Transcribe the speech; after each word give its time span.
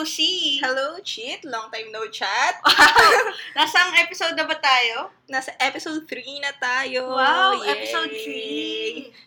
no 0.00 0.08
see. 0.08 0.56
Hello, 0.64 0.96
Cheat. 1.04 1.44
Long 1.44 1.68
time 1.68 1.92
no 1.92 2.08
chat. 2.08 2.56
Wow! 2.64 3.36
Nasang 3.52 3.92
episode 4.00 4.32
na 4.32 4.48
ba 4.48 4.56
tayo? 4.56 5.12
Nasa 5.28 5.52
episode 5.60 6.08
3 6.08 6.40
na 6.40 6.52
tayo. 6.56 7.12
Wow, 7.12 7.60
Yay! 7.60 7.68
episode 7.68 8.12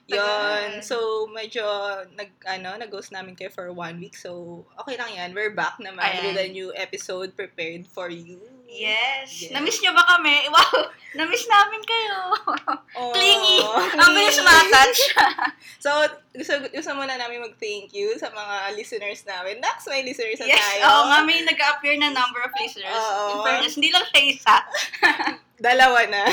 3. 0.10 0.18
Yun. 0.18 0.70
So, 0.82 1.30
medyo 1.30 1.61
nag, 2.18 2.33
ano, 2.50 2.74
nag-ghost 2.74 3.14
namin 3.14 3.38
kayo 3.38 3.54
for 3.54 3.70
one 3.70 4.02
week. 4.02 4.18
So, 4.18 4.66
okay 4.82 4.97
lang 4.97 5.14
yan. 5.14 5.38
We're 5.38 5.54
back 5.54 5.78
naman 5.78 6.02
Ayan. 6.02 6.33
with 6.33 6.42
a 6.42 6.50
new 6.50 6.74
episode 6.74 7.38
prepared 7.38 7.86
for 7.86 8.10
you. 8.10 8.42
Yes. 8.73 9.29
Yes. 9.45 9.54
Namiss 9.54 9.77
nyo 9.86 9.93
ba 9.93 10.04
kami? 10.18 10.36
Wow! 10.54 10.89
Namiss 11.13 11.45
namin 11.45 11.82
kayo. 11.86 12.18
Oh, 12.97 13.13
Clingy. 13.13 13.61
Ang 14.01 14.11
bilis 14.18 14.41
ma-touch. 14.41 15.01
So, 15.83 15.91
gusto, 16.32 16.63
gusto 16.71 16.96
muna 16.96 17.19
namin 17.19 17.43
mag-thank 17.43 17.91
you 17.91 18.15
sa 18.15 18.32
mga 18.32 18.71
listeners 18.79 19.27
namin. 19.27 19.59
Nax, 19.59 19.83
may 19.91 19.99
listeners 19.99 20.39
na 20.39 20.47
yes, 20.47 20.63
tayo. 20.63 20.82
oo 20.87 21.01
nga, 21.11 21.19
may 21.27 21.43
nag-appear 21.43 21.99
na 21.99 22.07
number 22.07 22.39
of 22.39 22.55
listeners. 22.55 22.96
Oo. 22.96 23.36
In 23.36 23.37
fairness, 23.43 23.75
hindi 23.75 23.91
lang 23.91 24.07
siya 24.07 24.21
isa. 24.23 24.55
Dalawa 25.68 26.07
na. 26.07 26.24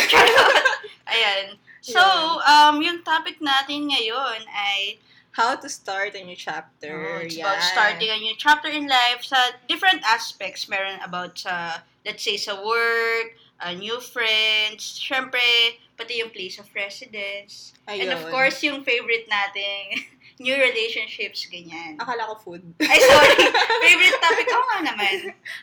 Ayan. 1.10 1.58
So, 1.82 1.98
um, 2.46 2.78
yung 2.78 3.02
topic 3.02 3.42
natin 3.42 3.90
ngayon 3.90 4.46
ay 4.46 5.02
How 5.32 5.54
to 5.54 5.68
start 5.68 6.14
a 6.18 6.24
new 6.24 6.34
chapter. 6.34 7.06
Oh, 7.14 7.22
it's 7.22 7.36
Yan. 7.36 7.46
about 7.46 7.62
starting 7.62 8.10
a 8.10 8.18
new 8.18 8.34
chapter 8.36 8.66
in 8.66 8.90
life 8.90 9.22
sa 9.22 9.54
different 9.70 10.02
aspects. 10.02 10.66
Meron 10.66 10.98
about 11.06 11.38
sa, 11.38 11.86
let's 12.02 12.26
say, 12.26 12.34
sa 12.34 12.58
work, 12.58 13.38
uh, 13.62 13.70
new 13.70 14.02
friends, 14.02 14.98
syempre, 14.98 15.78
pati 15.94 16.18
yung 16.18 16.34
place 16.34 16.58
of 16.58 16.66
residence. 16.74 17.78
And 17.86 18.10
of 18.10 18.26
Ayun. 18.26 18.30
course, 18.34 18.58
yung 18.66 18.82
favorite 18.82 19.30
nating 19.30 20.02
new 20.42 20.58
relationships, 20.58 21.46
ganyan. 21.46 21.94
Akala 22.02 22.26
ko 22.34 22.50
food. 22.50 22.66
Ay, 22.82 22.98
sorry. 22.98 23.38
favorite 23.86 24.18
topic 24.18 24.46
ko 24.50 24.58
nga 24.66 24.78
naman. 24.82 25.16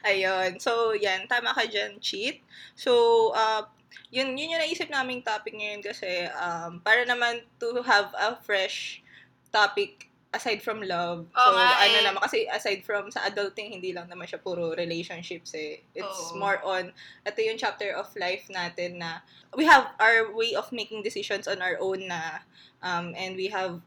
Ayun. 0.08 0.50
So, 0.64 0.96
yan. 0.96 1.28
Tama 1.28 1.52
ka 1.52 1.68
dyan, 1.68 2.00
cheat. 2.00 2.40
So, 2.80 3.36
uh, 3.36 3.68
yun, 4.16 4.32
yun 4.40 4.56
yung 4.56 4.64
naisip 4.64 4.88
naming 4.88 5.28
topic 5.28 5.52
ngayon 5.60 5.84
kasi 5.84 6.24
um, 6.40 6.80
para 6.80 7.04
naman 7.04 7.44
to 7.60 7.84
have 7.84 8.16
a 8.16 8.40
fresh 8.40 9.04
topic 9.58 10.06
aside 10.38 10.62
from 10.62 10.86
love. 10.86 11.26
Oo 11.34 11.50
so, 11.50 11.56
nga 11.58 11.70
ano 11.82 11.98
eh. 11.98 12.06
naman, 12.06 12.22
kasi 12.22 12.46
aside 12.46 12.86
from 12.86 13.10
sa 13.10 13.26
adulting, 13.26 13.74
hindi 13.74 13.90
lang 13.96 14.06
naman 14.06 14.30
siya 14.30 14.38
puro 14.38 14.78
relationships 14.78 15.58
eh. 15.58 15.82
It's 15.98 16.36
Oo. 16.36 16.38
more 16.38 16.62
on, 16.62 16.94
ito 17.26 17.40
yung 17.42 17.58
chapter 17.58 17.98
of 17.98 18.12
life 18.14 18.46
natin 18.54 19.02
na 19.02 19.26
we 19.58 19.66
have 19.66 19.90
our 19.98 20.30
way 20.36 20.54
of 20.54 20.70
making 20.70 21.02
decisions 21.02 21.50
on 21.50 21.64
our 21.64 21.82
own 21.82 22.06
na 22.06 22.46
um, 22.86 23.18
and 23.18 23.34
we 23.34 23.50
have 23.50 23.82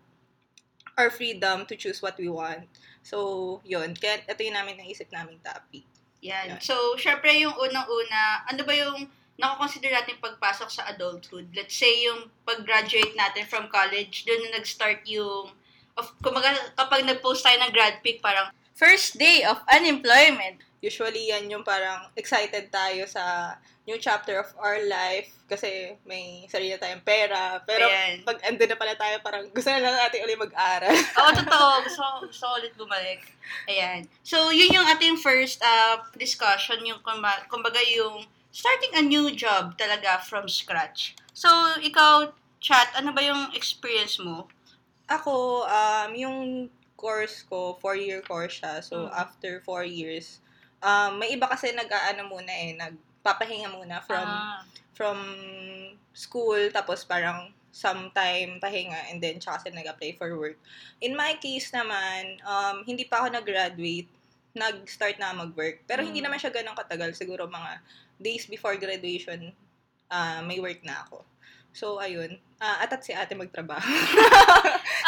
our 0.99 1.13
freedom 1.13 1.69
to 1.71 1.79
choose 1.79 2.03
what 2.03 2.19
we 2.19 2.27
want. 2.27 2.67
So, 3.05 3.61
yun. 3.65 3.97
Kaya 3.97 4.25
ito 4.27 4.41
yung 4.45 4.57
namin 4.57 4.77
naisip 4.81 5.09
naming 5.13 5.41
topic. 5.41 5.87
Yan. 6.21 6.57
Yan. 6.57 6.61
So, 6.61 6.97
syempre, 7.01 7.33
yung 7.41 7.57
unang-una, 7.57 8.45
ano 8.45 8.61
ba 8.65 8.75
yung 8.77 9.09
nakakonsider 9.41 9.89
natin 9.89 10.21
pagpasok 10.21 10.69
sa 10.69 10.85
adulthood? 10.93 11.49
Let's 11.57 11.73
say, 11.73 12.05
yung 12.05 12.29
pag-graduate 12.45 13.17
natin 13.17 13.49
from 13.49 13.73
college, 13.73 14.29
doon 14.29 14.45
na 14.45 14.61
nag-start 14.61 15.09
yung, 15.09 15.57
of, 16.01 16.09
kumaga, 16.25 16.57
kapag 16.75 17.05
nag-post 17.05 17.45
tayo 17.45 17.61
ng 17.61 17.73
grad 17.77 18.01
pic, 18.01 18.25
parang, 18.25 18.49
first 18.73 19.21
day 19.21 19.45
of 19.45 19.61
unemployment. 19.69 20.65
Usually, 20.81 21.29
yan 21.29 21.53
yung 21.53 21.61
parang 21.61 22.09
excited 22.17 22.73
tayo 22.73 23.05
sa 23.05 23.55
new 23.85 24.01
chapter 24.01 24.41
of 24.41 24.49
our 24.57 24.81
life 24.89 25.29
kasi 25.45 25.93
may 26.09 26.49
sarili 26.49 26.73
na 26.73 26.81
tayong 26.81 27.05
pera. 27.05 27.61
Pero 27.69 27.85
Ayan. 27.85 28.25
pag 28.25 28.41
andun 28.49 28.71
na 28.73 28.79
pala 28.81 28.95
tayo, 28.97 29.21
parang 29.21 29.45
gusto 29.53 29.69
na 29.69 29.85
lang 29.85 30.01
natin 30.01 30.25
ulit 30.25 30.41
mag-aral. 30.41 30.97
Oo, 31.21 31.31
totoo. 31.37 31.69
Gusto, 31.85 32.03
gusto 32.25 32.45
ulit 32.57 32.73
bumalik. 32.81 33.21
Ayan. 33.69 34.09
So, 34.25 34.49
yun 34.49 34.73
yung 34.73 34.89
ating 34.89 35.21
first 35.21 35.61
uh, 35.61 36.01
discussion, 36.17 36.81
yung 36.89 37.05
kumbaga, 37.05 37.45
kumbaga 37.53 37.85
yung 37.93 38.25
starting 38.49 38.97
a 38.97 39.05
new 39.05 39.29
job 39.37 39.77
talaga 39.77 40.25
from 40.25 40.49
scratch. 40.49 41.13
So, 41.37 41.51
ikaw, 41.85 42.33
Chat, 42.61 42.93
ano 42.93 43.17
ba 43.17 43.25
yung 43.25 43.57
experience 43.57 44.21
mo? 44.21 44.45
Ako, 45.11 45.67
um, 45.67 46.11
yung 46.15 46.39
course 46.95 47.43
ko, 47.51 47.75
four-year 47.83 48.23
course 48.23 48.63
siya. 48.63 48.79
So, 48.79 49.11
Mm. 49.11 49.13
after 49.19 49.51
four 49.67 49.83
years, 49.83 50.39
um, 50.79 51.19
may 51.19 51.35
iba 51.35 51.51
kasi 51.51 51.75
nag-aano 51.75 52.31
muna 52.31 52.53
eh, 52.55 52.79
nagpapahinga 52.79 53.75
muna 53.75 53.99
from 54.07 54.29
Ah, 54.29 54.63
from 54.95 55.17
school, 56.13 56.61
tapos 56.71 57.09
parang 57.09 57.49
sometime 57.73 58.61
pahinga, 58.61 59.09
and 59.09 59.17
then 59.25 59.41
tsaka 59.41 59.65
sila 59.65 59.81
nag-apply 59.81 60.13
for 60.21 60.29
work. 60.37 60.61
In 61.01 61.17
my 61.17 61.41
case 61.41 61.73
naman, 61.73 62.37
um, 62.45 62.85
hindi 62.85 63.09
pa 63.09 63.25
ako 63.25 63.41
nag-graduate, 63.41 64.11
nag-start 64.53 65.17
na 65.17 65.33
mag-work. 65.33 65.81
Pero 65.89 66.05
hindi 66.05 66.21
Mm. 66.21 66.27
naman 66.29 66.39
siya 66.39 66.53
ganun 66.53 66.77
katagal. 66.77 67.17
Siguro 67.17 67.49
mga 67.49 67.81
days 68.21 68.45
before 68.45 68.77
graduation, 68.77 69.55
ah, 70.13 70.45
may 70.45 70.61
work 70.61 70.85
na 70.85 71.01
ako. 71.07 71.25
So, 71.73 72.03
ayun. 72.03 72.39
Uh, 72.61 72.77
atat 72.85 73.01
si 73.01 73.17
ate 73.17 73.33
magtrabaho. 73.33 73.81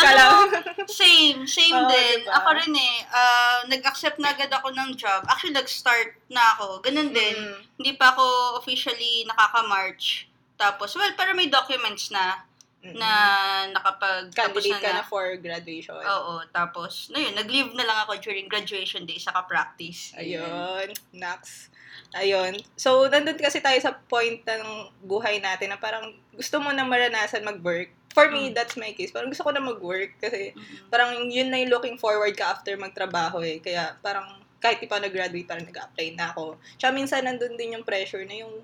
Kala 0.03 0.23
Ano, 0.25 0.49
same, 0.89 1.45
same 1.45 1.77
Oo, 1.77 1.91
din. 1.91 2.25
diba? 2.25 2.33
Ako 2.33 2.49
rin 2.57 2.73
eh, 2.73 2.97
ah, 3.13 3.61
nag-accept 3.69 4.17
na 4.17 4.33
agad 4.33 4.49
ako 4.49 4.73
ng 4.73 4.97
job. 4.97 5.21
Actually, 5.29 5.55
nag-start 5.55 6.17
na 6.33 6.57
ako. 6.57 6.81
Ganun 6.81 7.13
din. 7.13 7.37
Mm. 7.37 7.61
Hindi 7.77 7.93
pa 8.01 8.17
ako 8.17 8.57
officially 8.57 9.29
nakaka-march. 9.29 10.33
Tapos, 10.57 10.97
well, 10.97 11.13
pero 11.13 11.37
may 11.37 11.53
documents 11.53 12.09
na 12.09 12.41
Mm-mm. 12.83 12.99
na 12.99 13.11
nakapag 13.71 14.33
Candidate 14.35 14.81
ka 14.81 14.91
na, 14.91 14.99
na 15.03 15.07
for 15.07 15.37
graduation. 15.39 16.01
Oo, 16.03 16.43
tapos, 16.51 17.13
na 17.13 17.21
yun, 17.21 17.37
nag-leave 17.37 17.71
na 17.77 17.85
lang 17.85 17.99
ako 18.03 18.19
during 18.19 18.49
graduation 18.49 19.05
day, 19.05 19.21
saka 19.21 19.45
practice. 19.45 20.17
Ayun, 20.17 20.91
Nax. 21.15 21.69
Ayun. 22.13 22.61
So, 22.77 23.09
nandun 23.09 23.41
kasi 23.41 23.65
tayo 23.65 23.77
sa 23.81 23.97
point 24.09 24.45
ng 24.45 24.63
buhay 25.01 25.41
natin 25.41 25.73
na 25.73 25.81
parang 25.81 26.13
gusto 26.37 26.61
mo 26.61 26.69
na 26.71 26.85
maranasan 26.85 27.41
mag-work. 27.41 27.89
For 28.13 28.29
me, 28.29 28.53
Mm. 28.53 28.55
that's 28.55 28.77
my 28.77 28.93
case. 28.93 29.09
Parang 29.09 29.33
gusto 29.33 29.41
ko 29.41 29.57
na 29.57 29.65
mag-work 29.65 30.21
kasi 30.21 30.53
parang 30.93 31.33
yun 31.33 31.49
na 31.49 31.57
yung 31.65 31.73
looking 31.73 31.97
forward 31.97 32.37
ka 32.37 32.53
after 32.53 32.77
magtrabaho 32.77 33.41
eh. 33.41 33.57
Kaya 33.65 33.97
parang 34.05 34.29
kahit 34.61 34.79
di 34.79 34.87
pa 34.87 35.01
nag-graduate, 35.01 35.49
parang 35.49 35.65
nag-apply 35.65 36.15
na 36.15 36.31
ako. 36.31 36.61
Tsaka 36.77 36.93
minsan 36.93 37.25
nandun 37.25 37.57
din 37.57 37.81
yung 37.81 37.89
pressure 37.89 38.23
na 38.29 38.45
yung 38.45 38.63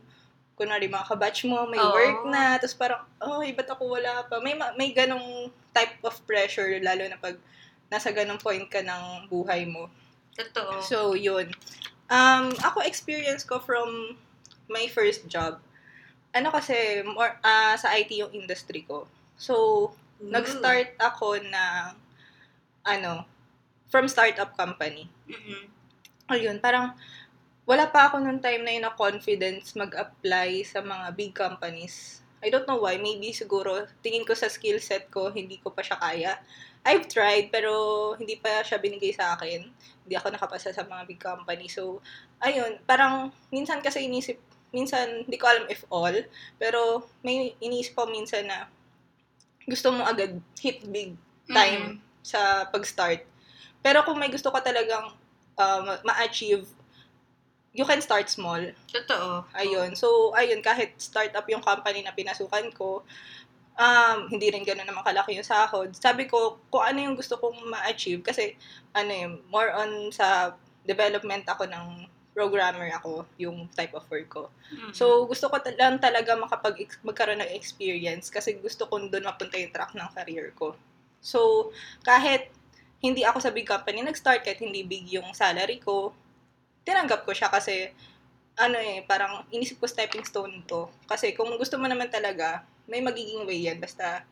kunwari 0.55 0.91
mga 0.91 1.07
kabatch 1.09 1.47
mo, 1.47 1.65
may 1.71 1.79
Oo. 1.79 1.95
work 1.95 2.21
na, 2.29 2.59
tapos 2.59 2.75
parang, 2.75 3.03
oh, 3.23 3.41
ba't 3.41 3.71
ako 3.71 3.95
wala 3.95 4.27
pa? 4.27 4.43
May, 4.43 4.59
ma- 4.59 4.75
may 4.75 4.91
ganong 4.91 5.49
type 5.71 6.03
of 6.03 6.19
pressure, 6.27 6.67
lalo 6.83 7.07
na 7.07 7.15
pag 7.15 7.39
nasa 7.87 8.11
ganong 8.11 8.43
point 8.43 8.67
ka 8.67 8.83
ng 8.83 9.31
buhay 9.31 9.65
mo. 9.71 9.87
Totoo. 10.35 10.83
So, 10.83 10.97
yun. 11.15 11.47
Um, 12.09 12.57
ako 12.65 12.81
experience 12.89 13.45
ko 13.45 13.61
from 13.61 14.17
my 14.73 14.89
first 14.89 15.29
job. 15.29 15.61
Ano 16.33 16.49
kasi, 16.53 17.05
more, 17.05 17.37
ah, 17.45 17.77
sa 17.77 17.93
IT 17.97 18.17
yung 18.17 18.33
industry 18.33 18.85
ko. 18.85 19.05
So, 19.37 19.93
nag-start 20.21 20.97
ako 20.97 21.41
na, 21.49 21.93
ano, 22.85 23.29
from 23.93 24.09
startup 24.09 24.57
company. 24.57 25.09
Mhm. 25.29 25.69
Ayun, 26.29 26.57
parang, 26.61 26.97
wala 27.69 27.89
pa 27.89 28.09
ako 28.09 28.21
nung 28.21 28.41
time 28.41 28.65
na 28.65 28.73
yun 28.73 28.85
na 28.85 28.93
confidence 28.97 29.77
mag-apply 29.77 30.65
sa 30.65 30.81
mga 30.81 31.07
big 31.13 31.33
companies. 31.37 32.25
I 32.41 32.49
don't 32.49 32.65
know 32.65 32.81
why. 32.81 32.97
Maybe 32.97 33.33
siguro, 33.37 33.85
tingin 34.01 34.25
ko 34.25 34.33
sa 34.33 34.49
skill 34.49 34.81
set 34.81 35.13
ko, 35.13 35.29
hindi 35.29 35.61
ko 35.61 35.69
pa 35.73 35.85
siya 35.85 36.01
kaya. 36.01 36.33
I've 36.89 37.05
tried, 37.05 37.53
pero 37.53 37.71
hindi 38.17 38.41
pa 38.41 38.65
siya 38.65 38.81
binigay 38.81 39.13
sa 39.13 39.37
akin. 39.37 39.69
Hindi 40.09 40.15
ako 40.17 40.33
nakapasa 40.33 40.73
sa 40.73 40.89
mga 40.89 41.05
big 41.05 41.21
company. 41.21 41.69
So, 41.69 42.01
ayun, 42.41 42.81
parang, 42.89 43.29
minsan 43.53 43.85
kasi 43.85 44.09
inisip, 44.09 44.41
minsan, 44.73 45.29
hindi 45.29 45.37
ko 45.37 45.53
alam 45.53 45.69
if 45.69 45.85
all, 45.93 46.17
pero 46.57 47.05
may 47.21 47.53
iniisip 47.61 47.93
ko 47.93 48.09
minsan 48.09 48.49
na 48.49 48.73
gusto 49.69 49.93
mo 49.93 50.01
agad 50.09 50.41
hit 50.57 50.81
big 50.89 51.13
time 51.45 52.01
sa 52.25 52.65
pag-start. 52.73 53.21
Pero 53.85 54.01
kung 54.09 54.17
may 54.17 54.33
gusto 54.33 54.49
ka 54.49 54.65
talagang 54.65 55.13
uh, 55.61 55.81
ma- 55.85 56.03
ma-achieve, 56.09 56.65
you 57.77 57.85
can 57.85 58.01
start 58.01 58.33
small. 58.33 58.61
Totoo. 58.89 59.45
Ayun. 59.53 59.93
So, 59.93 60.33
ayun, 60.35 60.65
kahit 60.65 60.97
startup 60.97 61.45
yung 61.53 61.61
company 61.61 62.01
na 62.01 62.17
pinasukan 62.17 62.73
ko, 62.73 63.05
um, 63.79 64.19
hindi 64.29 64.51
rin 64.51 64.67
gano'n 64.67 64.85
naman 64.85 65.07
kalaki 65.07 65.39
yung 65.39 65.47
sahod. 65.47 65.95
Sabi 65.95 66.27
ko, 66.27 66.59
kung 66.69 66.83
ano 66.83 66.99
yung 66.99 67.17
gusto 67.17 67.39
kong 67.39 67.71
ma-achieve, 67.71 68.21
kasi, 68.27 68.59
ano 68.93 69.11
yun, 69.15 69.33
more 69.49 69.71
on 69.73 70.11
sa 70.11 70.53
development 70.83 71.47
ako 71.47 71.65
ng 71.71 72.11
programmer 72.35 72.91
ako, 72.95 73.27
yung 73.39 73.67
type 73.75 73.95
of 73.99 74.07
work 74.11 74.29
ko. 74.31 74.43
Mhm. 74.71 74.95
So, 74.95 75.27
gusto 75.27 75.51
ko 75.51 75.59
lang 75.79 75.99
talaga 75.99 76.35
makapag 76.39 76.87
magkaroon 77.03 77.43
ng 77.43 77.51
experience 77.55 78.31
kasi 78.31 78.59
gusto 78.59 78.87
ko 78.87 78.99
doon 79.03 79.27
mapunta 79.27 79.59
yung 79.59 79.75
track 79.75 79.95
ng 79.95 80.11
career 80.15 80.55
ko. 80.55 80.75
So, 81.23 81.71
kahit 82.07 82.51
hindi 83.03 83.23
ako 83.27 83.39
sa 83.43 83.51
big 83.55 83.67
company 83.67 84.03
nag-start, 84.03 84.43
kahit 84.47 84.63
hindi 84.63 84.83
big 84.87 85.07
yung 85.11 85.31
salary 85.35 85.79
ko, 85.83 86.15
tinanggap 86.87 87.27
ko 87.27 87.35
siya 87.35 87.51
kasi, 87.51 87.91
ano 88.59 88.79
eh, 88.79 89.03
parang 89.07 89.47
inisip 89.55 89.79
ko 89.83 89.87
stepping 89.91 90.27
stone 90.27 90.63
to. 90.67 90.87
Kasi 91.11 91.35
kung 91.35 91.51
gusto 91.59 91.79
mo 91.79 91.87
naman 91.91 92.11
talaga, 92.11 92.63
may 92.89 92.99
magiging 92.99 93.45
way 93.45 93.61
yan. 93.63 93.79
Basta, 93.79 94.25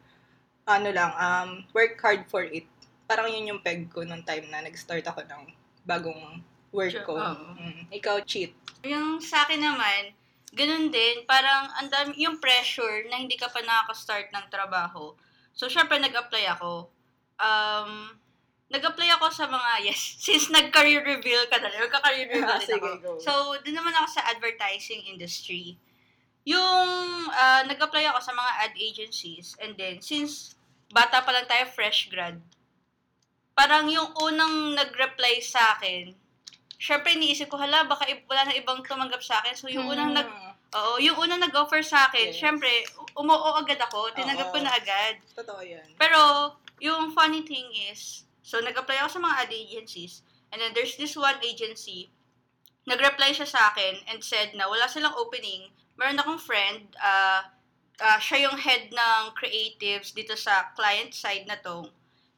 ano 0.67 0.89
lang, 0.91 1.13
um, 1.15 1.51
work 1.71 1.95
hard 2.01 2.25
for 2.27 2.43
it. 2.43 2.67
Parang 3.07 3.31
yun 3.31 3.55
yung 3.55 3.63
peg 3.63 3.87
ko 3.87 4.03
nung 4.03 4.25
time 4.25 4.49
na 4.51 4.65
nag-start 4.65 5.05
ako 5.05 5.23
ng 5.23 5.43
bagong 5.87 6.43
work 6.75 6.91
Sure, 6.91 7.07
ko. 7.07 7.15
oo. 7.15 7.55
Mm. 7.55 7.87
Ikaw, 7.93 8.25
cheat. 8.27 8.51
Yung 8.83 9.23
sa 9.23 9.47
akin 9.47 9.63
naman, 9.63 10.11
ganun 10.51 10.91
din, 10.91 11.23
parang 11.25 11.71
ang 11.77 11.87
dami, 11.87 12.19
yung 12.19 12.41
pressure 12.41 13.07
na 13.07 13.17
hindi 13.17 13.37
ka 13.37 13.47
pa 13.47 13.63
nakaka-start 13.63 14.33
ng 14.33 14.47
trabaho. 14.51 15.15
So, 15.55 15.71
syempre, 15.71 15.97
nag-apply 15.97 16.45
ako. 16.51 16.91
Um, 17.39 18.19
nag-apply 18.67 19.09
ako 19.15 19.31
sa 19.31 19.47
mga, 19.47 19.71
yes, 19.87 20.19
since 20.19 20.51
nag-career 20.51 21.07
reveal 21.07 21.47
ka 21.47 21.63
na, 21.63 21.71
nagka-career 21.71 22.27
reveal 22.27 22.51
Ah, 22.51 22.59
din 22.59 22.67
sige, 22.67 22.83
ako. 22.83 22.99
go. 22.99 23.11
So, 23.23 23.33
doon 23.63 23.77
naman 23.79 23.95
ako 23.95 24.07
sa 24.11 24.27
advertising 24.27 25.07
industry. 25.07 25.79
Yung, 26.47 26.89
ah, 27.29 27.67
nag-apply 27.67 28.07
ako 28.07 28.21
sa 28.23 28.31
mga 28.31 28.53
ad 28.63 28.75
agencies, 28.79 29.59
and 29.59 29.75
then, 29.75 29.99
since 29.99 30.55
bata 30.89 31.19
pa 31.21 31.35
lang 31.35 31.51
tayo, 31.51 31.67
fresh 31.67 32.07
grad, 32.07 32.39
parang 33.53 33.91
yung 33.91 34.15
unang 34.17 34.79
nag-reply 34.79 35.43
sa 35.43 35.75
akin, 35.75 36.15
syempre 36.79 37.19
iniisip 37.19 37.51
ko, 37.51 37.59
hala, 37.59 37.83
baka 37.85 38.07
wala 38.31 38.47
na 38.47 38.55
ibang 38.55 38.79
tumanggap 38.85 39.19
sa 39.21 39.43
akin. 39.43 39.59
So, 39.59 39.67
yung 39.67 39.91
unang 39.91 40.15
nag, 40.15 40.29
oo, 40.71 41.03
yung 41.03 41.19
unang 41.19 41.43
nag-offer 41.43 41.83
sa 41.83 42.07
akin, 42.07 42.31
Yes. 42.31 42.39
syempre, 42.39 42.71
u- 42.95 43.11
umuo 43.19 43.57
agad 43.59 43.81
ako, 43.83 44.13
tinanggap 44.15 44.55
ko 44.55 44.63
na 44.63 44.71
agad. 44.71 45.19
Totoo 45.35 45.65
yan. 45.65 45.89
Pero, 45.99 46.55
yung 46.79 47.11
funny 47.11 47.43
thing 47.43 47.67
is, 47.91 48.23
so, 48.45 48.63
nag-apply 48.63 49.03
ako 49.03 49.19
sa 49.19 49.25
mga 49.25 49.37
ad 49.43 49.51
agencies, 49.51 50.23
and 50.53 50.63
then 50.63 50.71
there's 50.77 50.95
this 50.95 51.19
one 51.19 51.41
agency, 51.43 52.13
nag-reply 52.87 53.35
siya 53.35 53.51
sa 53.51 53.75
akin 53.75 53.99
and 54.07 54.23
said 54.23 54.55
na 54.55 54.71
wala 54.71 54.87
silang 54.87 55.17
opening. 55.19 55.75
Meron 55.97 56.21
akong 56.21 56.41
friend, 56.41 56.93
ah, 57.01 57.49
ah, 58.01 58.21
siya 58.21 58.49
yung 58.49 58.57
head 58.61 58.93
ng 58.93 59.23
creatives 59.33 60.13
dito 60.13 60.37
sa 60.37 60.73
client 60.77 61.13
side 61.13 61.49
na 61.49 61.57
to. 61.61 61.89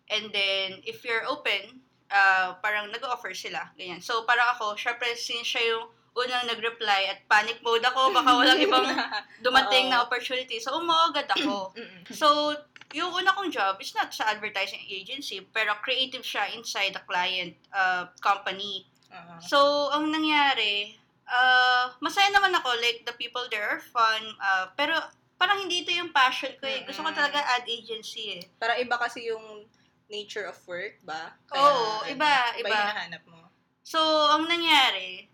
And 0.09 0.33
then, 0.33 0.81
if 0.87 1.05
you're 1.05 1.27
open, 1.29 1.83
ah, 2.11 2.57
parang 2.63 2.91
nag-offer 2.91 3.35
sila. 3.35 3.71
Ganyan. 3.77 4.01
So, 4.01 4.25
parang 4.25 4.57
ako, 4.57 4.79
syempre, 4.79 5.13
since 5.19 5.47
siya 5.47 5.77
yung 5.77 5.87
unang 6.19 6.51
nag-reply 6.51 7.15
at 7.15 7.23
panic 7.31 7.63
mode 7.63 7.85
ako, 7.87 8.11
baka 8.11 8.31
walang 8.35 8.59
ibang 8.59 8.87
dumating 9.47 9.91
na 9.91 10.03
opportunity. 10.03 10.59
So, 10.59 10.75
umuo 10.75 11.15
agad 11.15 11.31
ako. 11.31 11.71
So, 12.11 12.57
yung 12.97 13.13
una 13.13 13.37
kong 13.37 13.53
job 13.53 13.77
is 13.79 13.93
not 13.95 14.11
sa 14.11 14.33
advertising 14.33 14.81
agency, 14.89 15.45
pero 15.53 15.77
creative 15.85 16.25
siya 16.25 16.51
inside 16.57 16.97
the 16.97 17.05
client 17.05 17.55
uh, 17.71 18.09
company. 18.25 18.89
Oo. 19.13 19.35
So, 19.45 19.59
ang 19.93 20.11
nangyari, 20.11 20.98
uh, 21.29 21.93
masaya 22.01 22.33
naman 22.33 22.53
ako, 22.57 22.73
like, 22.81 23.05
the 23.05 23.15
people 23.15 23.45
there 23.53 23.65
are 23.69 23.83
fun, 23.93 24.23
uh, 24.41 24.73
pero 24.75 24.97
parang 25.39 25.63
hindi 25.63 25.87
ito 25.87 25.93
yung 25.95 26.11
passion 26.11 26.51
ko 26.59 26.67
eh. 26.67 26.83
Gusto 26.83 27.05
ko 27.05 27.15
talaga 27.15 27.39
ad 27.39 27.69
agency 27.69 28.41
eh. 28.41 28.43
Parang 28.59 28.81
iba 28.81 28.99
kasi 28.99 29.31
yung 29.31 29.69
nature 30.11 30.49
of 30.51 30.59
work 30.67 30.99
ba? 31.05 31.37
Oo, 31.55 32.03
ano, 32.03 32.11
iba, 32.11 32.31
Iba 32.59 32.67
iba. 32.67 32.75
hinahanap 32.75 33.23
mo. 33.29 33.47
So, 33.87 34.01
ang 34.35 34.51
nangyari, 34.51 35.31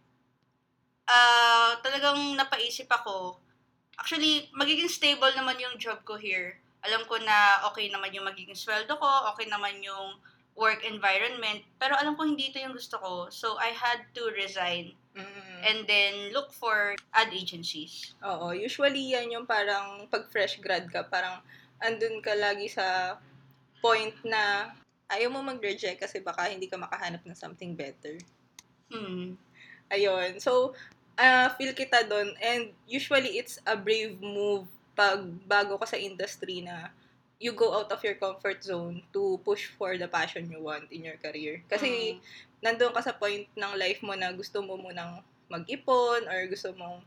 ah 1.08 1.78
talagang 1.80 2.36
napaisip 2.36 2.90
ako, 2.90 3.38
actually, 3.96 4.50
magiging 4.52 4.90
stable 4.90 5.30
naman 5.32 5.56
yung 5.56 5.78
job 5.80 6.02
ko 6.04 6.18
here. 6.20 6.60
Alam 6.84 7.08
ko 7.08 7.16
na 7.16 7.64
okay 7.72 7.88
naman 7.88 8.12
yung 8.12 8.28
magiging 8.28 8.56
sweldo 8.58 8.92
ko, 9.00 9.10
okay 9.32 9.48
naman 9.48 9.80
yung 9.80 10.20
work 10.54 10.84
environment, 10.86 11.64
pero 11.80 11.96
alam 11.98 12.14
ko 12.14 12.22
hindi 12.28 12.52
ito 12.52 12.60
yung 12.62 12.76
gusto 12.76 13.00
ko. 13.00 13.26
So, 13.32 13.56
I 13.58 13.72
had 13.72 14.04
to 14.14 14.28
resign 14.36 14.92
Mm. 15.14 15.33
And 15.64 15.88
then 15.88 16.30
look 16.36 16.52
for 16.52 16.92
ad 17.16 17.32
agencies. 17.32 18.12
Oo, 18.20 18.52
usually 18.52 19.16
yan 19.16 19.32
yung 19.32 19.48
parang 19.48 20.04
pag 20.12 20.28
fresh 20.28 20.60
grad 20.60 20.86
ka, 20.92 21.08
parang 21.08 21.40
andun 21.80 22.20
ka 22.20 22.36
lagi 22.36 22.68
sa 22.68 23.16
point 23.80 24.12
na 24.22 24.72
ayaw 25.08 25.32
mo 25.32 25.40
mag-reject 25.40 26.00
kasi 26.00 26.20
baka 26.20 26.48
hindi 26.48 26.68
ka 26.68 26.76
makahanap 26.76 27.24
ng 27.24 27.36
something 27.36 27.72
better. 27.72 28.16
Hmm. 28.92 29.36
Ayun. 29.88 30.40
So, 30.40 30.76
ah 31.16 31.52
feel 31.56 31.72
kita 31.72 32.04
doon. 32.04 32.36
And 32.40 32.72
usually, 32.84 33.40
it's 33.40 33.56
a 33.64 33.76
brave 33.76 34.20
move 34.20 34.68
pag 34.94 35.26
bago 35.48 35.76
ka 35.80 35.86
sa 35.90 35.98
industry 35.98 36.62
na 36.62 36.88
you 37.42 37.52
go 37.52 37.74
out 37.74 37.90
of 37.90 38.00
your 38.00 38.14
comfort 38.16 38.62
zone 38.62 39.02
to 39.12 39.36
push 39.42 39.68
for 39.74 39.98
the 39.98 40.06
passion 40.08 40.46
you 40.48 40.62
want 40.62 40.86
in 40.94 41.04
your 41.04 41.18
career. 41.20 41.60
Kasi, 41.66 42.16
Mm. 42.16 42.20
nandun 42.64 42.94
ka 42.94 43.02
sa 43.04 43.12
point 43.12 43.44
ng 43.52 43.72
life 43.76 44.00
mo 44.00 44.16
na 44.16 44.32
gusto 44.32 44.64
mo 44.64 44.78
munang 44.80 45.20
mag-ipon 45.54 46.26
or 46.26 46.38
gusto 46.50 46.74
mong 46.74 46.98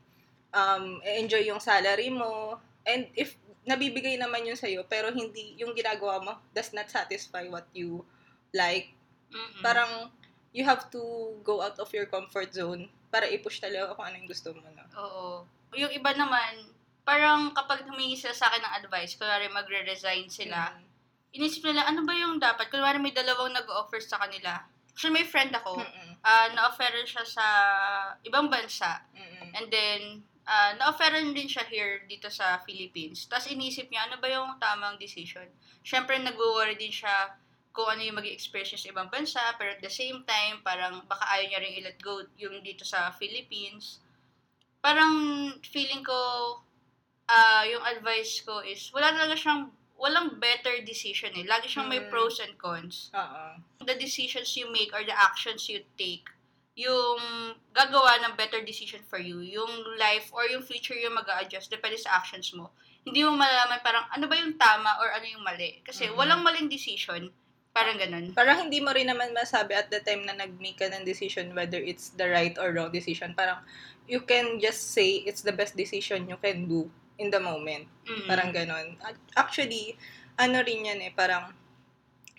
um, 0.56 1.04
enjoy 1.04 1.44
yung 1.44 1.60
salary 1.60 2.08
mo. 2.08 2.56
And 2.88 3.12
if 3.14 3.36
nabibigay 3.68 4.16
naman 4.16 4.48
yun 4.48 4.56
sa'yo, 4.56 4.88
pero 4.88 5.12
hindi 5.12 5.60
yung 5.60 5.76
ginagawa 5.76 6.24
mo 6.24 6.32
does 6.56 6.72
not 6.72 6.88
satisfy 6.88 7.44
what 7.52 7.68
you 7.76 8.00
like, 8.56 8.96
Mm-mm. 9.28 9.60
parang 9.60 10.08
you 10.56 10.64
have 10.64 10.88
to 10.88 11.04
go 11.44 11.60
out 11.60 11.76
of 11.76 11.92
your 11.92 12.08
comfort 12.08 12.56
zone 12.56 12.88
para 13.12 13.28
i-push 13.28 13.60
talaga 13.60 13.92
kung 13.92 14.08
ano 14.08 14.16
yung 14.24 14.30
gusto 14.32 14.56
mo 14.56 14.64
na. 14.72 14.88
Oo. 14.96 15.44
Yung 15.76 15.92
iba 15.92 16.16
naman, 16.16 16.72
parang 17.04 17.52
kapag 17.52 17.84
humingi 17.84 18.16
sila 18.16 18.32
sa 18.32 18.48
akin 18.48 18.64
ng 18.64 18.76
advice, 18.84 19.20
kunwari 19.20 19.52
magre-resign 19.52 20.32
sila, 20.32 20.72
Mm. 20.72 20.84
inisip 21.36 21.68
nila, 21.68 21.84
ano 21.84 22.08
ba 22.08 22.16
yung 22.16 22.40
dapat? 22.40 22.72
Kunwari 22.72 23.04
may 23.04 23.12
dalawang 23.12 23.52
nag-offer 23.52 24.00
sa 24.00 24.16
kanila. 24.24 24.64
Actually, 24.98 25.22
may 25.22 25.30
friend 25.30 25.54
ako, 25.54 25.78
Mm-mm. 25.78 26.18
ah 26.26 26.50
na-offeran 26.58 27.06
siya 27.06 27.22
sa 27.22 27.46
ibang 28.26 28.50
bansa. 28.50 29.06
Mm-mm. 29.14 29.54
And 29.54 29.70
then, 29.70 30.26
ah 30.50 30.74
na-offeran 30.74 31.38
din 31.38 31.46
siya 31.46 31.70
here 31.70 32.02
dito 32.10 32.34
sa 32.34 32.58
Philippines. 32.66 33.30
Tapos 33.30 33.46
inisip 33.46 33.94
niya, 33.94 34.10
ano 34.10 34.18
ba 34.18 34.26
yung 34.26 34.58
tamang 34.58 34.98
decision? 34.98 35.46
Siyempre, 35.86 36.18
nag-worry 36.18 36.82
din 36.82 36.90
siya 36.90 37.38
kung 37.78 37.94
ano 37.94 38.02
yung 38.02 38.18
mag 38.18 38.26
experience 38.26 38.74
niya 38.74 38.90
sa 38.90 38.92
ibang 38.98 39.10
bansa, 39.14 39.42
pero 39.62 39.78
at 39.78 39.86
the 39.86 39.94
same 39.94 40.26
time, 40.26 40.66
parang 40.66 41.06
baka 41.06 41.30
ayaw 41.30 41.46
niya 41.46 41.62
rin 41.62 41.78
i-let 41.78 42.02
go 42.02 42.26
yung 42.42 42.58
dito 42.66 42.82
sa 42.82 43.14
Philippines. 43.14 44.02
Parang 44.82 45.14
feeling 45.62 46.02
ko, 46.02 46.18
ah 47.30 47.62
yung 47.70 47.86
advice 47.86 48.42
ko 48.42 48.66
is, 48.66 48.90
wala 48.90 49.14
talaga 49.14 49.38
siyang, 49.38 49.70
walang 49.98 50.38
better 50.38 50.80
decision 50.86 51.34
eh. 51.34 51.44
Lagi 51.44 51.68
siyang 51.68 51.90
may 51.90 52.02
Mm. 52.06 52.10
pros 52.10 52.38
and 52.40 52.54
cons 52.56 53.10
Oo. 53.12 53.58
the 53.84 53.98
decisions 53.98 54.54
you 54.56 54.70
make 54.70 54.94
or 54.94 55.02
the 55.02 55.14
actions 55.14 55.66
you 55.68 55.82
take, 55.98 56.30
yung 56.78 57.18
gagawa 57.74 58.22
ng 58.22 58.38
better 58.38 58.62
decision 58.62 59.02
for 59.10 59.18
you, 59.18 59.42
yung 59.42 59.70
life 59.98 60.30
or 60.30 60.46
yung 60.46 60.62
future 60.62 60.94
yung 60.94 61.18
mag 61.18 61.26
adjust 61.42 61.74
depende 61.74 61.98
sa 61.98 62.22
actions 62.22 62.54
mo. 62.54 62.70
Hindi 63.02 63.26
mo 63.26 63.34
malalaman 63.34 63.82
parang 63.82 64.06
ano 64.14 64.30
ba 64.30 64.36
yung 64.38 64.54
tama 64.56 65.02
or 65.02 65.10
ano 65.10 65.26
yung 65.26 65.42
mali. 65.42 65.82
Kasi 65.82 66.06
Mhm. 66.08 66.14
walang 66.14 66.42
maling 66.46 66.70
decision. 66.70 67.34
Parang 67.74 67.98
ganun. 67.98 68.34
Parang 68.34 68.66
hindi 68.68 68.82
mo 68.82 68.90
rin 68.90 69.06
naman 69.06 69.34
masabi 69.34 69.78
at 69.78 69.90
the 69.90 70.02
time 70.02 70.26
na 70.26 70.34
nag-make 70.34 70.78
ka 70.78 70.90
ng 70.90 71.06
decision 71.06 71.54
whether 71.54 71.78
it's 71.78 72.10
the 72.14 72.26
right 72.26 72.58
or 72.58 72.74
wrong 72.74 72.90
decision. 72.90 73.34
Parang 73.34 73.62
you 74.10 74.22
can 74.22 74.58
just 74.58 74.94
say 74.94 75.22
it's 75.26 75.42
the 75.42 75.54
best 75.54 75.78
decision 75.78 76.26
you 76.26 76.38
can 76.38 76.66
do 76.66 76.90
in 77.18 77.34
the 77.34 77.42
moment. 77.42 77.86
Mm. 78.06 78.26
Parang 78.30 78.50
ganon. 78.54 78.88
Actually, 79.34 79.98
ano 80.38 80.62
rin 80.62 80.86
yan 80.86 81.02
eh, 81.02 81.12
parang 81.14 81.54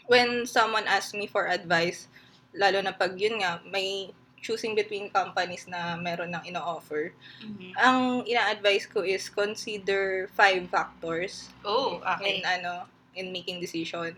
when 0.09 0.47
someone 0.49 0.87
asks 0.89 1.13
me 1.13 1.27
for 1.29 1.51
advice, 1.51 2.09
lalo 2.57 2.81
na 2.81 2.95
pag 2.95 3.19
yun 3.19 3.43
nga, 3.43 3.61
may 3.69 4.09
choosing 4.39 4.73
between 4.73 5.11
companies 5.11 5.67
na 5.67 5.99
meron 5.99 6.31
ng 6.31 6.47
ino-offer, 6.47 7.11
Mhm. 7.43 7.75
ang 7.75 7.99
ina-advise 8.23 8.87
ko 8.87 9.03
is 9.03 9.27
consider 9.29 10.31
five 10.33 10.65
factors 10.71 11.51
Oh, 11.67 11.99
in 12.23 12.41
okay. 12.41 12.41
ano, 12.47 12.87
in 13.19 13.35
making 13.35 13.59
decision. 13.59 14.15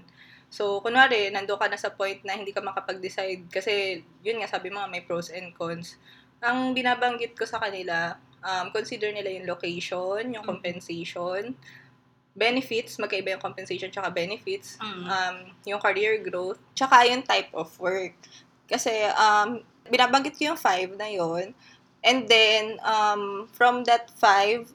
So, 0.52 0.84
kunwari, 0.84 1.32
nando 1.32 1.56
ka 1.56 1.70
na 1.72 1.80
sa 1.80 1.88
point 1.88 2.20
na 2.22 2.36
hindi 2.36 2.52
ka 2.52 2.60
makapag-decide 2.60 3.48
kasi, 3.48 4.04
yun 4.20 4.44
nga, 4.44 4.50
sabi 4.50 4.68
mo 4.68 4.82
nga, 4.82 4.92
may 4.92 5.00
pros 5.00 5.32
and 5.32 5.56
cons. 5.56 5.96
Ang 6.44 6.76
binabanggit 6.76 7.32
ko 7.32 7.48
sa 7.48 7.62
kanila, 7.62 8.18
um, 8.42 8.70
consider 8.70 9.12
nila 9.12 9.30
yung 9.30 9.46
location, 9.46 10.32
yung 10.32 10.44
Mm. 10.44 10.50
compensation, 10.56 11.54
benefits, 12.32 12.96
magkaiba 12.96 13.36
yung 13.36 13.42
compensation 13.42 13.90
tsaka 13.90 14.08
benefits, 14.08 14.78
Mm. 14.80 15.04
um, 15.06 15.36
yung 15.66 15.80
career 15.80 16.22
growth, 16.22 16.58
tsaka 16.74 17.04
yung 17.06 17.22
type 17.22 17.50
of 17.52 17.68
work. 17.78 18.14
Kasi, 18.70 18.92
um, 19.18 19.60
binabanggit 19.90 20.38
ko 20.38 20.54
yung 20.54 20.60
five 20.60 20.94
na 20.94 21.10
yon 21.10 21.52
And 22.00 22.24
then, 22.30 22.80
um, 22.80 23.44
from 23.52 23.84
that 23.84 24.08
five, 24.16 24.72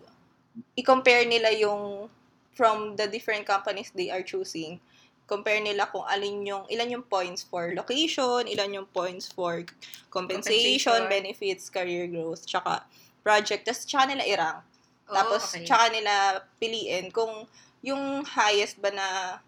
i-compare 0.78 1.26
nila 1.26 1.50
yung 1.58 2.06
from 2.54 2.96
the 2.96 3.08
different 3.10 3.44
companies 3.44 3.90
they 3.92 4.08
are 4.14 4.22
choosing. 4.22 4.80
Compare 5.26 5.58
nila 5.60 5.90
kung 5.90 6.06
alin 6.06 6.46
yung, 6.46 6.64
ilan 6.70 7.02
yung 7.02 7.06
points 7.10 7.42
for 7.42 7.74
location, 7.74 8.46
ilan 8.46 8.78
yung 8.78 8.88
points 8.94 9.26
for 9.28 9.66
compensation, 10.14 10.94
Compensation. 10.94 11.10
benefits, 11.10 11.68
career 11.74 12.06
growth, 12.06 12.46
tsaka 12.46 12.86
project. 13.26 13.66
Tapos, 13.66 13.90
tsaka 13.90 14.14
nila 14.14 14.24
i-rank. 14.30 14.62
Oh, 15.10 15.18
Tapos, 15.18 15.42
okay. 15.50 15.66
tsaka 15.66 15.90
nila 15.90 16.14
piliin 16.62 17.10
kung 17.10 17.50
yung 17.82 18.22
highest 18.22 18.78
ba 18.78 18.94
na 18.94 19.42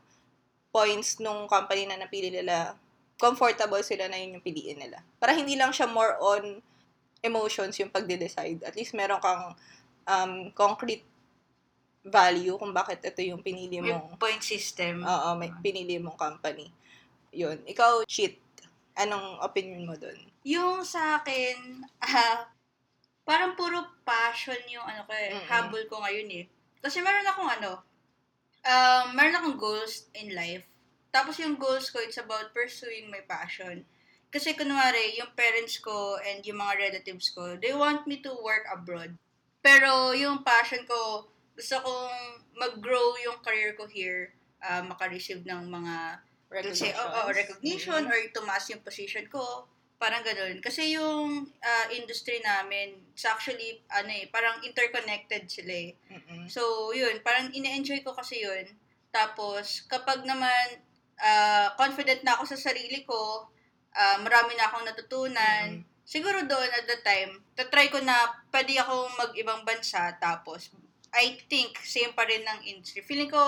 points 0.73 1.21
nung 1.21 1.45
company 1.45 1.85
na 1.85 2.01
napili 2.01 2.33
nila, 2.33 2.73
comfortable 3.17 3.81
sila 3.81 4.09
na 4.09 4.17
yun 4.17 4.37
yung 4.37 4.45
piliin 4.45 4.77
nila. 4.77 5.01
Para 5.21 5.33
hindi 5.33 5.53
lang 5.57 5.69
siya 5.73 5.89
more 5.89 6.17
on 6.17 6.61
emotions 7.21 7.77
yung 7.81 7.89
pagde-decide. 7.89 8.61
At 8.65 8.77
least 8.77 8.93
meron 8.93 9.21
kang 9.21 9.57
um, 10.05 10.33
concrete 10.53 11.05
value 12.07 12.55
kung 12.55 12.71
bakit 12.71 13.03
ito 13.03 13.19
yung 13.25 13.41
pinili 13.41 13.81
May 13.83 13.91
mong 13.91 14.15
point 14.21 14.41
system. 14.41 15.01
Oo, 15.03 15.33
may 15.35 15.49
pinili 15.59 15.97
mong 15.97 16.15
company. 16.15 16.69
Yun. 17.33 17.65
Ikaw, 17.65 18.05
cheat. 18.05 18.37
Anong 18.97 19.41
opinion 19.41 19.85
mo 19.85 19.93
dun? 19.97 20.17
Yung 20.45 20.85
sa 20.85 21.21
akin, 21.21 21.83
ah, 22.05 22.47
parang 23.27 23.59
puro 23.59 23.83
passion 24.07 24.55
yung 24.71 24.87
ano 24.87 25.03
ko 25.03 25.11
eh, 25.11 25.35
Mm-mm. 25.35 25.47
habol 25.51 25.83
ko 25.91 25.99
ngayon 25.99 26.29
eh. 26.31 26.45
Kasi 26.79 27.03
meron 27.03 27.27
akong 27.27 27.51
ano, 27.51 27.83
um, 28.63 29.05
meron 29.11 29.35
akong 29.35 29.59
goals 29.59 30.07
in 30.15 30.31
life. 30.31 30.63
Tapos 31.11 31.35
yung 31.43 31.59
goals 31.59 31.91
ko, 31.91 31.99
it's 31.99 32.15
about 32.15 32.55
pursuing 32.55 33.11
my 33.11 33.19
passion. 33.27 33.83
Kasi 34.31 34.55
kunwari, 34.55 35.19
yung 35.19 35.31
parents 35.35 35.79
ko 35.83 36.15
and 36.23 36.39
yung 36.47 36.59
mga 36.59 36.87
relatives 36.87 37.27
ko, 37.35 37.59
they 37.59 37.75
want 37.75 38.07
me 38.07 38.23
to 38.23 38.31
work 38.39 38.63
abroad. 38.71 39.11
Pero 39.59 40.15
yung 40.15 40.47
passion 40.47 40.87
ko, 40.87 41.27
gusto 41.51 41.83
kong 41.83 42.15
mag-grow 42.55 43.17
yung 43.27 43.43
career 43.43 43.75
ko 43.75 43.87
here, 43.91 44.31
ah, 44.63 44.79
maka-receive 44.83 45.43
ng 45.43 45.67
mga 45.67 46.23
Let's 46.47 46.79
say, 46.79 46.95
oo, 46.95 47.03
oo, 47.03 47.27
recognition 47.35 48.07
Mm. 48.07 48.11
or 48.11 48.17
tumaas 48.31 48.71
yung 48.71 48.79
position 48.79 49.27
ko. 49.27 49.67
Parang 49.97 50.21
ganun. 50.21 50.61
Kasi 50.61 50.93
yung 50.93 51.49
ah, 51.61 51.87
industry 51.89 52.37
namin, 52.45 53.01
it's 53.13 53.25
actually, 53.25 53.81
ano 53.89 54.13
eh, 54.13 54.29
parang 54.29 54.61
interconnected 54.61 55.49
sila 55.49 55.73
eh. 55.73 55.91
Mm-mm. 56.13 56.45
So, 56.45 56.93
yun, 56.93 57.17
parang 57.25 57.49
ine-enjoy 57.49 58.05
ko 58.05 58.13
kasi 58.13 58.45
yun. 58.45 58.69
Tapos, 59.09 59.89
kapag 59.89 60.21
naman 60.21 60.85
ah, 61.17 61.73
confident 61.73 62.21
na 62.21 62.37
ako 62.37 62.53
sa 62.53 62.69
sarili 62.69 63.01
ko, 63.09 63.49
ah, 63.97 64.21
marami 64.21 64.53
na 64.53 64.69
akong 64.69 64.85
natutunan, 64.85 65.81
siguro 66.05 66.45
doon 66.45 66.69
at 66.77 66.85
the 66.85 67.01
time, 67.01 67.41
tatry 67.57 67.89
ko 67.89 67.97
na 67.99 68.15
pwede 68.53 68.77
akong 68.77 69.11
mag-ibang 69.17 69.65
bansa, 69.65 70.13
tapos, 70.21 70.69
I 71.09 71.41
think, 71.49 71.81
same 71.81 72.13
pa 72.13 72.29
rin 72.29 72.45
ng 72.45 72.69
industry. 72.69 73.01
Feeling 73.01 73.33
ko, 73.33 73.41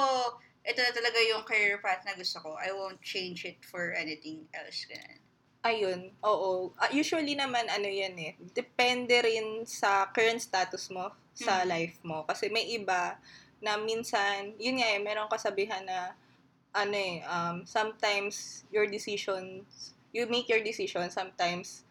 ito 0.65 0.79
na 0.81 0.91
talaga 0.91 1.19
yung 1.29 1.45
career 1.45 1.77
path 1.77 2.01
na 2.03 2.17
gusto 2.17 2.41
ko. 2.41 2.57
I 2.57 2.73
won't 2.73 2.99
change 3.05 3.45
it 3.45 3.61
for 3.61 3.93
anything 3.93 4.49
else. 4.51 4.89
Ganun. 4.89 5.28
Ayun, 5.59 6.15
oo. 6.23 6.71
Ah, 6.79 6.87
usually 6.89 7.35
naman, 7.35 7.67
ano 7.67 7.83
yan 7.83 8.15
eh, 8.15 8.31
depende 8.55 9.11
rin 9.19 9.67
sa 9.67 10.07
current 10.07 10.39
status 10.39 10.87
mo 10.87 11.11
sa 11.35 11.63
Mhm. 11.63 11.67
life 11.67 11.97
mo. 12.01 12.23
Kasi 12.23 12.47
may 12.47 12.63
iba 12.71 13.19
na 13.59 13.75
minsan, 13.75 14.55
yun 14.55 14.79
nga 14.79 14.87
eh, 14.87 15.03
merong 15.03 15.27
kasabihan 15.27 15.83
na, 15.83 16.15
ano 16.71 16.95
eh, 16.95 17.19
um, 17.27 17.67
sometimes 17.67 18.63
your 18.71 18.87
decisions, 18.87 19.91
you 20.15 20.23
make 20.31 20.47
your 20.47 20.63
decisions, 20.63 21.11
sometimes 21.13 21.83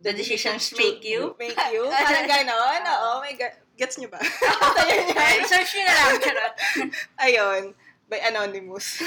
The 0.00 0.16
decisions 0.16 0.72
make 0.80 1.04
you? 1.04 1.32
Make 1.40 1.60
you? 1.76 1.84
Parang 1.84 2.24
ganon, 2.24 2.80
oo. 2.96 3.20
may 3.20 3.36
ga- 3.36 3.52
gets 3.76 4.00
nyo 4.00 4.08
ba? 4.08 4.16
Ayun 4.80 5.12
yan. 5.12 5.16
Ay, 5.20 5.44
search 5.44 5.76
nyo 5.76 5.84
na 5.84 5.92
lang, 5.92 6.12
charot. 6.24 6.54
Ayun, 7.20 7.62
by 8.10 8.18
Anonymous. 8.26 8.98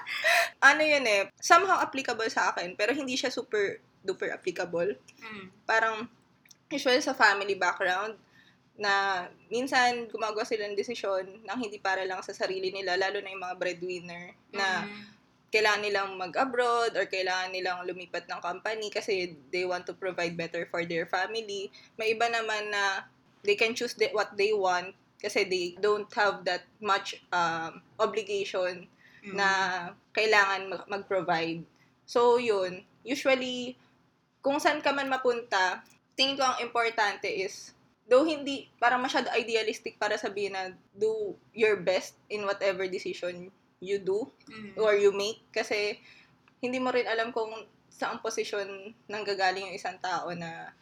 ano 0.68 0.84
yun 0.84 1.02
eh, 1.08 1.32
somehow 1.40 1.80
applicable 1.80 2.28
sa 2.28 2.52
akin, 2.52 2.76
pero 2.76 2.92
hindi 2.92 3.16
siya 3.16 3.32
super 3.32 3.80
duper 4.04 4.28
applicable. 4.36 5.00
Mm. 5.24 5.46
Parang, 5.64 6.04
usually 6.68 7.00
sa 7.00 7.16
family 7.16 7.56
background, 7.56 8.20
na 8.76 9.24
minsan 9.52 10.08
gumagawa 10.08 10.48
sila 10.48 10.64
ng 10.68 10.76
desisyon 10.76 11.44
nang 11.44 11.60
hindi 11.60 11.76
para 11.76 12.04
lang 12.08 12.20
sa 12.24 12.32
sarili 12.32 12.72
nila, 12.72 12.96
lalo 12.96 13.20
na 13.20 13.32
yung 13.32 13.44
mga 13.44 13.58
breadwinner, 13.60 14.24
na 14.52 14.84
Mm. 14.84 15.04
kailangan 15.52 15.82
nilang 15.84 16.10
mag-abroad 16.16 16.96
or 16.96 17.04
kailangan 17.04 17.52
nilang 17.52 17.84
lumipat 17.84 18.24
ng 18.24 18.40
company 18.40 18.88
kasi 18.88 19.36
they 19.52 19.68
want 19.68 19.84
to 19.84 19.92
provide 19.92 20.32
better 20.32 20.64
for 20.72 20.80
their 20.88 21.04
family. 21.04 21.68
May 22.00 22.16
iba 22.16 22.24
naman 22.32 22.72
na 22.72 23.04
they 23.44 23.52
can 23.52 23.76
choose 23.76 23.92
the, 23.92 24.08
what 24.16 24.32
they 24.32 24.56
want 24.56 24.96
kasi 25.22 25.46
they 25.46 25.78
don't 25.78 26.10
have 26.12 26.42
that 26.42 26.66
much 26.78 27.22
um, 27.30 27.78
obligation 27.96 28.90
Mm. 29.22 29.38
na 29.38 29.48
kailangan 30.10 30.66
mag- 30.66 30.88
mag-provide. 30.90 31.62
So, 32.02 32.42
yun. 32.42 32.82
Usually, 33.06 33.78
kung 34.42 34.58
saan 34.58 34.82
ka 34.82 34.90
man 34.90 35.06
mapunta, 35.06 35.78
tingin 36.18 36.34
ko 36.34 36.42
ang 36.42 36.58
importante 36.58 37.30
is, 37.30 37.70
though 38.04 38.26
hindi, 38.26 38.66
parang 38.76 38.98
masyado 38.98 39.30
idealistic 39.32 39.94
para 39.94 40.18
sabihin 40.18 40.58
na 40.58 40.74
do 40.92 41.38
your 41.54 41.78
best 41.78 42.18
in 42.26 42.42
whatever 42.42 42.90
decision 42.90 43.46
you 43.78 44.02
do 44.02 44.26
Mm. 44.50 44.74
or 44.76 44.98
you 44.98 45.14
make 45.14 45.38
kasi 45.50 46.02
hindi 46.58 46.82
mo 46.82 46.90
rin 46.90 47.06
alam 47.06 47.30
kung 47.30 47.50
saan 47.88 48.18
posisyon 48.18 48.66
nanggagaling 49.06 49.70
yung 49.70 49.78
isang 49.78 49.98
tao 49.98 50.34
na 50.34 50.74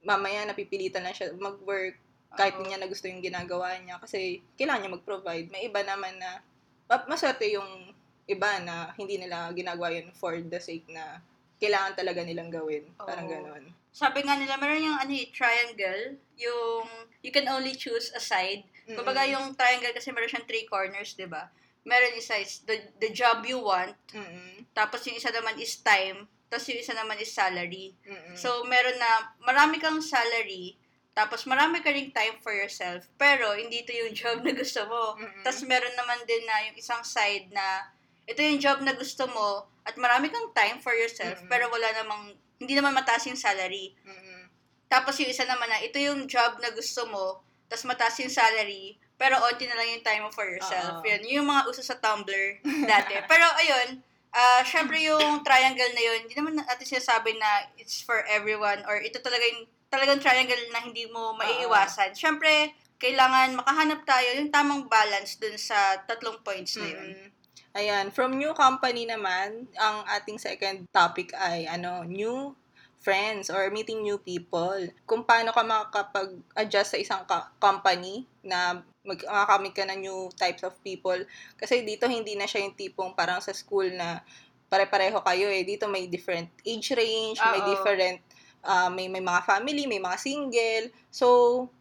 mamaya 0.00 0.44
napipilitan 0.44 1.00
na 1.00 1.12
siya 1.12 1.32
mag-work 1.32 1.96
kahit 2.36 2.56
hindi 2.56 2.72
niya 2.72 2.80
na 2.80 2.90
gusto 2.90 3.06
yung 3.08 3.20
ginagawa 3.20 3.76
niya 3.80 4.00
kasi 4.00 4.40
kailangan 4.56 4.80
niya 4.86 4.96
mag-provide. 4.96 5.46
May 5.52 5.68
iba 5.68 5.80
naman 5.84 6.16
na 6.16 6.40
ma- 6.88 7.06
maswerte 7.08 7.48
yung 7.52 7.92
iba 8.24 8.60
na 8.64 8.94
hindi 8.96 9.18
nila 9.20 9.52
ginagawa 9.52 9.92
yun 9.92 10.08
for 10.16 10.36
the 10.38 10.60
sake 10.60 10.86
na 10.88 11.20
kailangan 11.62 11.94
talaga 11.94 12.26
nilang 12.26 12.50
gawin. 12.50 12.88
Parang 12.98 13.28
Oo. 13.28 13.32
ganon. 13.32 13.64
Sabi 13.92 14.24
nga 14.24 14.40
nila, 14.40 14.56
meron 14.56 14.82
yung 14.82 14.98
ano, 14.98 15.12
eh, 15.12 15.28
triangle, 15.30 16.16
yung 16.40 16.88
you 17.20 17.30
can 17.30 17.46
only 17.52 17.76
choose 17.76 18.10
a 18.16 18.22
side. 18.22 18.64
Mm. 18.88 18.96
Kumbaga 18.98 19.22
yung 19.28 19.52
triangle 19.54 19.94
kasi 19.94 20.10
meron 20.10 20.32
siyang 20.32 20.48
three 20.48 20.66
corners, 20.66 21.14
di 21.14 21.28
ba? 21.28 21.52
Meron 21.86 22.16
isa 22.18 22.40
is 22.40 22.64
the, 22.66 22.78
the 22.98 23.10
job 23.14 23.42
you 23.44 23.58
want, 23.58 23.94
Mm-mm. 24.14 24.66
tapos 24.70 25.02
yung 25.06 25.18
isa 25.18 25.34
naman 25.34 25.58
is 25.58 25.82
time, 25.82 26.30
tapos 26.46 26.70
yung 26.70 26.78
isa 26.78 26.94
naman 26.94 27.18
is 27.18 27.30
salary. 27.30 27.94
Mm-mm. 28.06 28.38
So, 28.38 28.62
meron 28.70 28.98
na, 29.02 29.34
marami 29.42 29.82
kang 29.82 29.98
salary, 29.98 30.78
tapos 31.12 31.44
marami 31.44 31.84
ka 31.84 31.92
ring 31.92 32.08
time 32.08 32.40
for 32.40 32.56
yourself, 32.56 33.04
pero 33.20 33.52
hindi 33.52 33.84
ito 33.84 33.92
yung 33.92 34.16
job 34.20 34.40
na 34.40 34.52
gusto 34.56 34.80
mo. 34.88 35.20
Mm-mm. 35.20 35.44
Tapos 35.44 35.60
meron 35.68 35.92
naman 35.92 36.24
din 36.24 36.42
na 36.48 36.72
yung 36.72 36.76
isang 36.80 37.04
side 37.04 37.52
na, 37.52 37.92
ito 38.24 38.40
yung 38.40 38.56
job 38.56 38.80
na 38.80 38.96
gusto 38.96 39.28
mo, 39.28 39.68
at 39.84 39.98
marami 40.00 40.32
kang 40.32 40.48
time 40.56 40.80
for 40.80 40.96
yourself, 40.96 41.36
Mm-mm. 41.36 41.50
pero 41.52 41.68
wala 41.68 41.88
namang, 42.00 42.32
hindi 42.56 42.72
naman 42.72 42.96
mataas 42.96 43.28
yung 43.28 43.36
salary. 43.36 43.92
Mm-mm. 44.08 44.48
Tapos 44.88 45.20
yung 45.20 45.28
isa 45.28 45.44
naman 45.44 45.68
na, 45.68 45.84
ito 45.84 46.00
yung 46.00 46.24
job 46.24 46.56
na 46.64 46.72
gusto 46.72 47.04
mo, 47.12 47.44
tapos 47.68 47.84
mataas 47.84 48.16
yung 48.24 48.32
salary, 48.32 48.96
pero 49.20 49.38
onti 49.38 49.68
na 49.68 49.76
lang 49.76 49.88
yung 49.92 50.04
time 50.04 50.22
mo 50.24 50.30
for 50.32 50.48
yourself. 50.48 50.98
Oo. 50.98 51.06
Yun, 51.06 51.20
yung 51.28 51.46
mga 51.46 51.68
uso 51.68 51.84
sa 51.84 51.94
Tumblr 52.00 52.58
dati. 52.90 53.20
pero 53.28 53.46
ayun, 53.60 54.00
ah 54.32 54.64
syempre 54.64 54.96
yung 55.04 55.44
triangle 55.44 55.92
na 55.92 56.02
yun, 56.02 56.18
hindi 56.24 56.34
naman 56.34 56.56
natin 56.56 56.88
sinasabi 56.88 57.36
na 57.36 57.68
it's 57.76 58.00
for 58.00 58.24
everyone 58.26 58.80
or 58.88 58.96
ito 58.98 59.20
talaga 59.20 59.44
yung 59.44 59.68
talagang 59.92 60.24
triangle 60.24 60.72
na 60.72 60.80
hindi 60.80 61.04
mo 61.12 61.36
maiiwasan. 61.36 62.16
Syempre, 62.16 62.72
kailangan 62.96 63.60
makahanap 63.60 64.08
tayo 64.08 64.40
yung 64.40 64.48
tamang 64.48 64.88
balance 64.88 65.36
dun 65.36 65.60
sa 65.60 66.00
tatlong 66.08 66.40
points 66.40 66.80
na 66.80 66.88
yun. 66.88 67.12
Mm. 67.12 67.28
Ayan, 67.72 68.06
from 68.08 68.40
new 68.40 68.56
company 68.56 69.04
naman, 69.04 69.68
ang 69.76 70.04
ating 70.08 70.40
second 70.40 70.88
topic 70.88 71.36
ay 71.36 71.68
ano, 71.68 72.08
new 72.08 72.56
friends 73.04 73.52
or 73.52 73.68
meeting 73.68 74.00
new 74.00 74.16
people. 74.16 74.80
Kung 75.04 75.28
paano 75.28 75.52
ka 75.52 75.60
makakapag-adjust 75.60 76.96
sa 76.96 76.98
isang 77.00 77.22
ka- 77.28 77.52
company 77.60 78.24
na 78.40 78.80
mag 79.02 79.18
makakamit 79.18 79.74
ka 79.74 79.84
ng 79.88 79.98
new 79.98 80.30
types 80.38 80.62
of 80.62 80.72
people. 80.86 81.18
Kasi 81.58 81.82
dito 81.82 82.06
hindi 82.06 82.38
na 82.38 82.46
siya 82.46 82.62
yung 82.62 82.78
tipong 82.78 83.18
parang 83.18 83.42
sa 83.42 83.50
school 83.50 83.90
na 83.90 84.22
pare-pareho 84.70 85.18
kayo 85.20 85.50
eh. 85.50 85.66
Dito 85.66 85.90
may 85.90 86.06
different 86.06 86.48
age 86.62 86.94
range, 86.94 87.42
may 87.42 87.60
Oo. 87.66 87.68
different 87.74 88.22
ah, 88.62 88.88
may 88.88 89.06
may 89.06 89.20
mga 89.20 89.42
family, 89.42 89.84
may 89.84 89.98
mga 89.98 90.18
single. 90.18 90.84
So, 91.10 91.26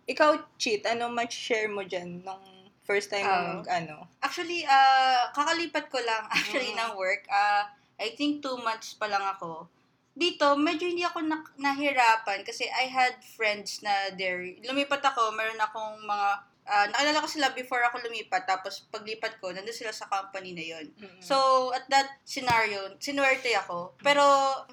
ikaw, 0.06 0.38
Cheat, 0.58 0.86
ano 0.86 1.08
ma-share 1.08 1.68
mo 1.68 1.82
dyan 1.82 2.22
nung 2.22 2.42
first 2.82 3.08
time 3.08 3.24
mo 3.24 3.32
Oo. 3.32 3.48
mag, 3.56 3.66
ano? 3.70 3.96
Actually, 4.20 4.66
ah 4.66 5.30
kakalipat 5.32 5.88
ko 5.88 6.02
lang 6.02 6.26
actually 6.34 6.74
Mm. 6.74 6.80
ng 6.80 6.92
work. 6.96 7.24
Ah, 7.28 7.70
I 7.96 8.12
think 8.12 8.42
two 8.42 8.58
months 8.58 8.98
pa 8.98 9.06
lang 9.06 9.22
ako. 9.22 9.70
Dito, 10.12 10.60
medyo 10.60 10.90
hindi 10.90 11.06
ako 11.06 11.24
nak- 11.24 11.56
nahirapan 11.56 12.44
kasi 12.44 12.68
I 12.68 12.90
had 12.90 13.16
friends 13.24 13.80
na 13.80 14.12
there. 14.12 14.44
Lumipat 14.60 15.00
ako, 15.00 15.32
meron 15.32 15.62
akong 15.62 16.04
mga, 16.04 16.30
ah, 16.72 16.88
nakilala 16.88 17.20
ko 17.20 17.28
sila 17.28 17.52
before 17.52 17.84
ako 17.84 18.00
lumipat. 18.02 18.48
Tapos 18.48 18.88
paglipat 18.88 19.38
ko, 19.38 19.52
nandun 19.52 19.76
sila 19.76 19.92
sa 19.92 20.08
company 20.08 20.56
na 20.56 20.64
yon. 20.64 20.88
Mm-mm. 20.96 21.20
So, 21.20 21.36
at 21.76 21.84
that 21.92 22.08
scenario, 22.24 22.96
sinuwerte 22.98 23.52
ako. 23.54 24.00
Pero, 24.00 24.24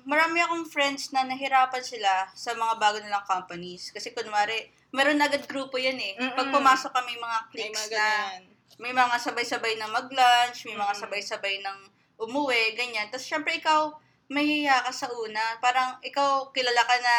marami 0.07 0.39
akong 0.39 0.71
friends 0.71 1.11
na 1.11 1.27
nahirapan 1.27 1.83
sila 1.83 2.31
sa 2.33 2.55
mga 2.55 2.79
bago 2.79 3.03
nilang 3.03 3.27
companies. 3.27 3.91
Kasi 3.91 4.15
kunwari, 4.15 4.71
meron 4.95 5.19
agad 5.19 5.43
grupo 5.45 5.75
yan 5.77 5.99
eh. 5.99 6.15
Pag 6.33 6.49
Mm-mm. 6.49 6.55
pumasok 6.55 6.95
kami 6.95 7.19
mga 7.19 7.39
may 7.43 7.51
cliques 7.51 7.85
mga 7.85 7.99
na 7.99 8.07
ganyan. 8.07 8.43
may 8.79 8.93
mga 8.95 9.17
sabay-sabay 9.19 9.75
na 9.75 9.91
mag-lunch, 9.91 10.59
may 10.65 10.79
mga 10.79 10.95
Mm. 10.95 11.01
sabay-sabay 11.03 11.55
ng 11.59 11.79
umuwi, 12.23 12.79
ganyan. 12.79 13.11
Tapos, 13.11 13.27
syempre, 13.27 13.59
ikaw, 13.59 13.91
mahihiya 14.31 14.87
ka 14.87 14.93
sa 14.95 15.11
una. 15.11 15.59
Parang, 15.59 15.99
ikaw, 16.01 16.55
kilala 16.55 16.83
ka 16.83 16.97
na 16.99 17.17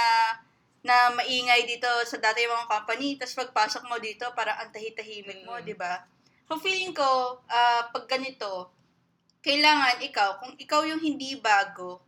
na 0.79 1.11
maingay 1.11 1.67
dito 1.67 1.87
sa 2.07 2.15
dati 2.17 2.47
mga 2.47 2.67
company, 2.67 3.19
tapos 3.19 3.35
pagpasok 3.35 3.83
mo 3.85 3.99
dito, 3.99 4.23
parang 4.31 4.55
ang 4.57 4.71
tahi-tahimik 4.71 5.43
mo, 5.43 5.59
Mm. 5.59 5.65
di 5.67 5.75
ba? 5.75 6.07
So, 6.47 6.55
feeling 6.57 6.95
ko, 6.95 7.39
ah, 7.45 7.91
pag 7.91 8.07
ganito, 8.07 8.71
kailangan 9.39 9.99
ikaw, 10.01 10.39
kung 10.39 10.53
ikaw 10.55 10.81
yung 10.83 10.99
hindi 10.99 11.35
bago, 11.39 11.99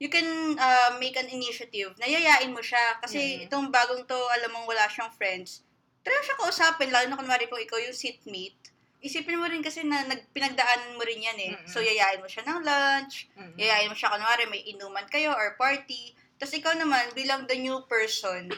you 0.00 0.08
can 0.08 0.24
ah, 0.56 0.96
make 0.96 1.16
an 1.16 1.28
initiative 1.28 1.92
na 1.96 2.08
yayain 2.08 2.52
mo 2.52 2.60
siya. 2.60 3.00
Kasi 3.00 3.20
Mm. 3.40 3.44
itong 3.48 3.66
bagong 3.68 4.04
to, 4.04 4.16
alam 4.32 4.52
mong 4.52 4.68
wala 4.68 4.84
siyang 4.88 5.12
friends, 5.12 5.64
try 6.00 6.16
siya 6.24 6.36
kausapin, 6.36 6.88
lalo 6.88 7.08
na 7.08 7.20
kunwari 7.20 7.48
kung 7.48 7.60
ikaw 7.60 7.76
yung 7.76 7.92
seatmate, 7.92 8.56
isipin 9.00 9.40
mo 9.40 9.48
rin 9.48 9.60
kasi 9.60 9.80
na 9.80 10.04
nagpinagdaanan 10.04 10.96
mo 10.96 11.04
rin 11.04 11.24
yan 11.24 11.38
eh. 11.40 11.52
Mm-mm. 11.56 11.68
So, 11.68 11.80
yayain 11.80 12.20
mo 12.20 12.28
siya 12.28 12.44
ng 12.44 12.60
lunch, 12.64 13.28
Mm-mm. 13.36 13.56
yayain 13.56 13.88
mo 13.88 13.96
siya, 13.96 14.12
kunwari 14.12 14.44
may 14.44 14.60
inuman 14.68 15.08
kayo 15.08 15.32
or 15.32 15.56
party. 15.56 16.12
Tapos 16.40 16.56
ikaw 16.56 16.72
naman, 16.72 17.12
bilang 17.12 17.44
the 17.44 17.60
new 17.60 17.84
person, 17.84 18.48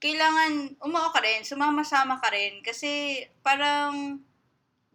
kailangan 0.00 0.80
umuo 0.80 1.12
ka 1.12 1.20
rin, 1.20 1.44
sumama-sama 1.44 2.16
ka 2.16 2.32
rin. 2.32 2.64
Kasi 2.64 3.20
parang 3.44 4.16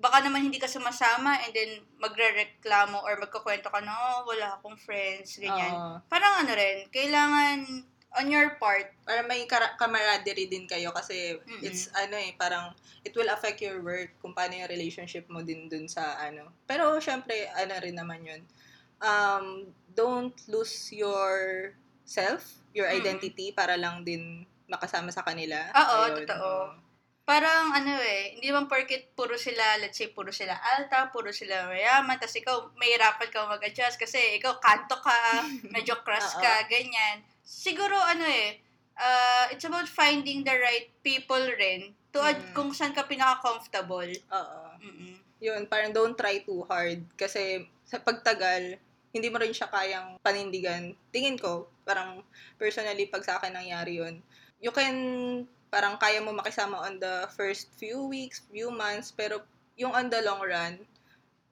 baka 0.02 0.26
naman 0.26 0.50
hindi 0.50 0.58
ka 0.58 0.66
sumasama 0.66 1.38
and 1.46 1.54
then 1.54 1.72
magre-reklamo 2.02 3.06
or 3.06 3.22
magkukwento 3.22 3.70
ka 3.70 3.82
na, 3.86 3.94
oh, 3.94 4.26
wala 4.26 4.58
akong 4.58 4.78
friends, 4.82 5.38
ganyan. 5.38 5.74
Oo. 5.74 6.02
Parang 6.10 6.42
ano 6.42 6.54
rin, 6.58 6.90
kailangan 6.90 7.86
on 8.18 8.34
your 8.34 8.58
part, 8.58 8.94
para 9.06 9.22
may 9.26 9.46
kara- 9.46 9.78
camaraderie 9.78 10.50
din 10.50 10.66
kayo 10.66 10.90
kasi 10.90 11.38
Mm-mm. 11.38 11.62
it's 11.62 11.92
ano 11.94 12.18
eh 12.18 12.34
parang 12.34 12.74
it 13.06 13.14
will 13.14 13.30
affect 13.30 13.62
your 13.62 13.78
work 13.86 14.10
kung 14.24 14.34
paano 14.34 14.58
yung 14.58 14.72
relationship 14.72 15.30
mo 15.30 15.46
din 15.46 15.70
dun 15.70 15.86
sa 15.86 16.18
ano 16.18 16.50
pero 16.66 16.98
syempre 16.98 17.46
ano 17.54 17.78
rin 17.78 17.94
naman 17.94 18.24
yun 18.26 18.42
um 19.04 19.70
don't 19.94 20.34
lose 20.50 20.90
your 20.90 21.72
self 22.08 22.42
your 22.72 22.88
Mm-mm. 22.88 22.98
identity 22.98 23.52
para 23.52 23.76
lang 23.76 24.02
din 24.02 24.42
makasama 24.66 25.12
sa 25.12 25.22
kanila 25.22 25.60
Oo, 25.72 25.98
Ayun, 26.08 26.24
totoo. 26.24 26.40
oo. 26.40 26.66
parang 27.24 27.76
ano 27.76 27.92
eh, 27.94 28.34
hindi 28.34 28.48
naman 28.48 28.66
porket 28.66 29.12
puro 29.12 29.36
sila, 29.36 29.76
let's 29.78 29.96
say, 29.96 30.08
puro 30.08 30.32
sila 30.32 30.56
alta, 30.56 31.12
puro 31.12 31.28
sila 31.30 31.68
mayaman, 31.68 32.16
tapos 32.16 32.40
ikaw, 32.40 32.56
mahirapan 32.74 33.28
ka 33.28 33.44
mag-adjust 33.46 33.96
kasi 33.98 34.40
ikaw 34.40 34.56
kanto 34.58 34.96
ka, 34.98 35.44
medyo 35.76 36.00
crush 36.02 36.40
ka, 36.40 36.64
ganyan. 36.66 37.20
Siguro 37.44 37.96
ano 37.98 38.24
eh, 38.24 38.64
uh, 38.96 39.52
it's 39.52 39.64
about 39.64 39.84
finding 39.86 40.42
the 40.42 40.56
right 40.56 40.88
people 41.02 41.44
rin 41.54 41.92
to 42.10 42.20
ad- 42.22 42.40
Mm. 42.42 42.56
kung 42.56 42.72
saan 42.72 42.92
ka 42.92 43.04
pinaka-comfortable. 43.04 44.12
Oo. 44.30 44.60
Mm-mm. 44.80 45.16
yun 45.38 45.68
parang 45.68 45.92
don't 45.92 46.16
try 46.16 46.42
too 46.42 46.66
hard 46.66 47.06
kasi 47.14 47.62
sa 47.84 48.00
pagtagal 48.00 48.74
hindi 49.18 49.34
mo 49.34 49.42
rin 49.42 49.52
siya 49.52 49.68
kayang 49.68 50.22
panindigan 50.22 50.94
tingin 51.10 51.36
ko 51.36 51.66
parang 51.82 52.22
personally 52.62 53.10
pag 53.10 53.26
sa 53.26 53.42
akin 53.42 53.58
nangyari 53.58 53.98
yun 53.98 54.22
you 54.62 54.70
can 54.70 54.96
parang 55.74 55.98
kaya 55.98 56.22
mo 56.22 56.32
makisama 56.32 56.80
on 56.86 57.02
the 57.02 57.26
first 57.34 57.74
few 57.76 58.06
weeks 58.06 58.46
few 58.54 58.70
months 58.70 59.10
pero 59.12 59.42
yung 59.76 59.92
on 59.92 60.08
the 60.08 60.22
long 60.22 60.40
run 60.40 60.78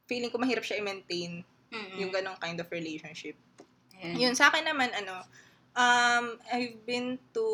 feeling 0.05 0.29
ko 0.29 0.37
mahirap 0.37 0.63
siya 0.63 0.79
i-maintain 0.79 1.41
Mm-mm. 1.73 1.97
yung 1.99 2.13
ganong 2.13 2.37
kind 2.37 2.61
of 2.61 2.69
relationship 2.69 3.35
Ayan. 3.97 4.15
yun 4.15 4.33
sa 4.37 4.53
akin 4.53 4.69
naman 4.69 4.93
ano 4.93 5.25
um 5.75 6.39
I've 6.53 6.79
been 6.87 7.19
to 7.35 7.45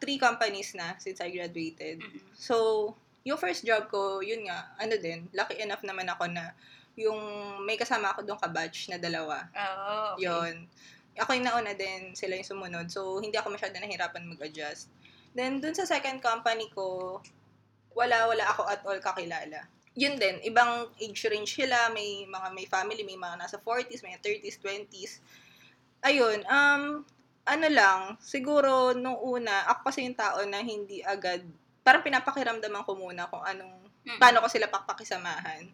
three 0.00 0.16
companies 0.18 0.74
na 0.74 0.96
since 0.98 1.20
I 1.20 1.30
graduated 1.30 2.02
Mm-mm. 2.02 2.32
So, 2.34 2.90
yung 3.22 3.38
first 3.38 3.62
job 3.62 3.86
ko, 3.86 4.18
yun 4.18 4.50
nga, 4.50 4.74
ano 4.82 4.98
din, 4.98 5.30
lucky 5.30 5.62
enough 5.62 5.86
naman 5.86 6.10
ako 6.10 6.26
na 6.26 6.50
yung 6.96 7.20
may 7.64 7.80
kasama 7.80 8.12
ako 8.12 8.24
doon 8.26 8.40
ka-batch 8.40 8.92
na 8.92 8.98
dalawa. 9.00 9.48
Oo, 9.52 10.16
okay. 10.16 10.28
Yun. 10.28 10.54
Ako 11.16 11.30
yung 11.36 11.46
nauna 11.46 11.72
din, 11.76 12.16
sila 12.16 12.36
yung 12.36 12.48
sumunod. 12.48 12.88
So, 12.88 13.20
hindi 13.20 13.36
ako 13.36 13.52
masyado 13.52 13.76
nahirapan 13.76 14.28
mag-adjust. 14.28 14.88
Then, 15.32 15.60
dun 15.60 15.76
sa 15.76 15.88
second 15.88 16.20
company 16.20 16.68
ko, 16.72 17.20
wala, 17.96 18.28
wala 18.28 18.44
ako 18.48 18.62
at 18.68 18.80
all 18.84 19.00
kakilala. 19.00 19.68
Yun 19.92 20.16
din, 20.16 20.40
ibang 20.48 20.88
age 20.96 21.28
range 21.28 21.52
sila, 21.52 21.92
may 21.92 22.24
mga 22.24 22.48
may 22.56 22.64
family, 22.64 23.04
may 23.04 23.20
mga 23.20 23.44
nasa 23.44 23.60
40s, 23.60 24.00
may 24.00 24.16
30s, 24.16 24.56
20s. 24.56 25.20
Ayun, 26.00 26.40
um, 26.48 27.04
ano 27.44 27.66
lang, 27.68 28.00
siguro 28.16 28.96
nung 28.96 29.20
una, 29.20 29.68
ako 29.68 29.92
kasi 29.92 30.08
yung 30.08 30.16
tao 30.16 30.40
na 30.48 30.64
hindi 30.64 31.04
agad, 31.04 31.44
parang 31.84 32.00
pinapakiramdaman 32.00 32.84
ko 32.88 32.96
muna 32.96 33.28
kung 33.28 33.44
anong, 33.44 33.84
Mm-mm. 33.84 34.16
paano 34.16 34.40
ko 34.40 34.48
sila 34.48 34.72
pakpakisamahan. 34.72 35.68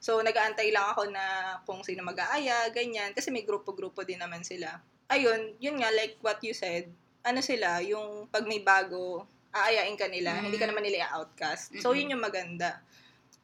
So, 0.00 0.18
nag-aantay 0.18 0.72
lang 0.72 0.90
ako 0.90 1.12
na 1.12 1.24
kung 1.62 1.84
sino 1.84 2.00
mag-aaya, 2.00 2.72
ganyan, 2.72 3.12
kasi 3.12 3.28
may 3.28 3.44
grupo-grupo 3.44 4.00
din 4.00 4.16
naman 4.16 4.40
sila. 4.40 4.80
Ayun, 5.06 5.52
yun 5.60 5.76
nga, 5.76 5.92
like 5.92 6.16
what 6.20 6.40
you 6.40 6.56
said, 6.56 6.88
ano 7.20 7.44
sila, 7.44 7.84
yung 7.84 8.24
pag 8.26 8.48
may 8.48 8.64
bago, 8.64 9.28
aayain 9.52 9.94
ka 9.94 10.08
nila, 10.08 10.40
Mm. 10.40 10.42
hindi 10.48 10.56
ka 10.56 10.64
naman 10.64 10.80
nila 10.80 11.04
i-outcast. 11.04 11.76
So, 11.78 11.92
Mm-mm. 11.92 11.98
yun 12.00 12.12
yung 12.16 12.24
maganda. 12.24 12.80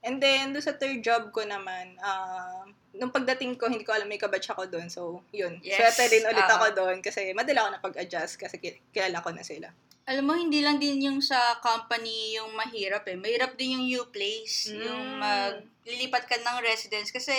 And 0.01 0.17
then, 0.17 0.55
doon 0.55 0.63
sa 0.63 0.73
third 0.73 1.03
job 1.03 1.29
ko 1.29 1.43
naman, 1.43 1.99
ah, 1.99 2.63
nung 2.95 3.11
pagdating 3.11 3.59
ko, 3.59 3.67
hindi 3.67 3.83
ko 3.83 3.93
alam 3.93 4.07
may 4.07 4.17
kabatch 4.17 4.49
ako 4.49 4.65
doon. 4.65 4.89
So, 4.89 5.21
yun. 5.29 5.59
Yes, 5.61 5.77
Swerte 5.77 6.09
din 6.09 6.25
ulit 6.25 6.41
oo. 6.41 6.55
ako 6.55 6.67
doon 6.73 6.97
kasi 7.03 7.35
madala 7.35 7.67
ako 7.67 7.71
na 7.71 7.85
pag-adjust 7.85 8.39
kasi 8.39 8.57
ki- 8.57 8.81
kilala 8.89 9.21
ko 9.21 9.35
na 9.35 9.43
sila. 9.43 9.69
Alam 10.07 10.25
mo, 10.31 10.35
hindi 10.39 10.63
lang 10.63 10.79
din 10.79 11.03
yung 11.03 11.19
sa 11.19 11.59
company 11.59 12.39
yung 12.39 12.55
mahirap 12.55 13.03
eh. 13.11 13.19
Mahirap 13.19 13.59
din 13.59 13.75
yung 13.75 13.85
new 13.91 14.05
place. 14.15 14.71
Mm. 14.71 14.87
Yung 14.87 15.05
maglilipat 15.19 16.31
ka 16.31 16.39
ng 16.39 16.63
residence. 16.63 17.11
Kasi 17.11 17.35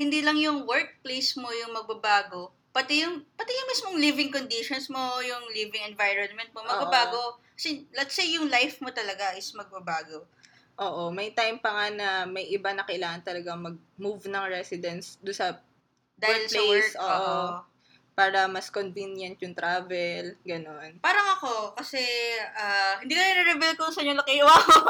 hindi 0.00 0.24
lang 0.24 0.40
yung 0.40 0.64
workplace 0.64 1.36
mo 1.36 1.52
yung 1.52 1.76
magbabago. 1.76 2.56
Pati 2.72 3.04
yung, 3.04 3.20
pati 3.36 3.52
yung 3.52 3.68
mismong 3.68 3.98
living 4.00 4.30
conditions 4.32 4.88
mo, 4.88 5.20
yung 5.20 5.44
living 5.52 5.84
environment 5.84 6.48
mo, 6.56 6.64
magbabago. 6.64 7.36
Kasi 7.52 7.84
let's 7.92 8.16
say 8.16 8.32
yung 8.32 8.48
life 8.48 8.80
mo 8.80 8.88
talaga 8.92 9.36
is 9.36 9.52
magbabago. 9.52 10.24
Oo, 10.76 11.08
may 11.08 11.32
time 11.32 11.56
pa 11.56 11.72
nga 11.72 11.86
na 11.88 12.08
may 12.28 12.48
iba 12.52 12.72
na 12.76 12.84
kailangan 12.84 13.24
talaga 13.24 13.56
mag-move 13.56 14.28
ng 14.28 14.44
residence 14.52 15.16
do 15.24 15.32
sa 15.32 15.56
Dahil 16.16 16.48
sa 16.48 16.60
Workplace, 16.64 16.92
work. 16.96 17.04
oo. 17.04 17.12
oo. 17.12 17.75
Para 18.16 18.48
mas 18.48 18.72
convenient 18.72 19.36
yung 19.44 19.52
travel, 19.52 20.40
ganon. 20.40 20.96
Parang 21.04 21.36
ako, 21.36 21.76
kasi 21.76 22.00
ah, 22.56 22.96
hindi 22.96 23.12
ko 23.12 23.20
na-reveal 23.20 23.76
kung 23.76 23.92
saan 23.92 24.08
yung 24.08 24.16
laki. 24.16 24.40
Wow! 24.48 24.88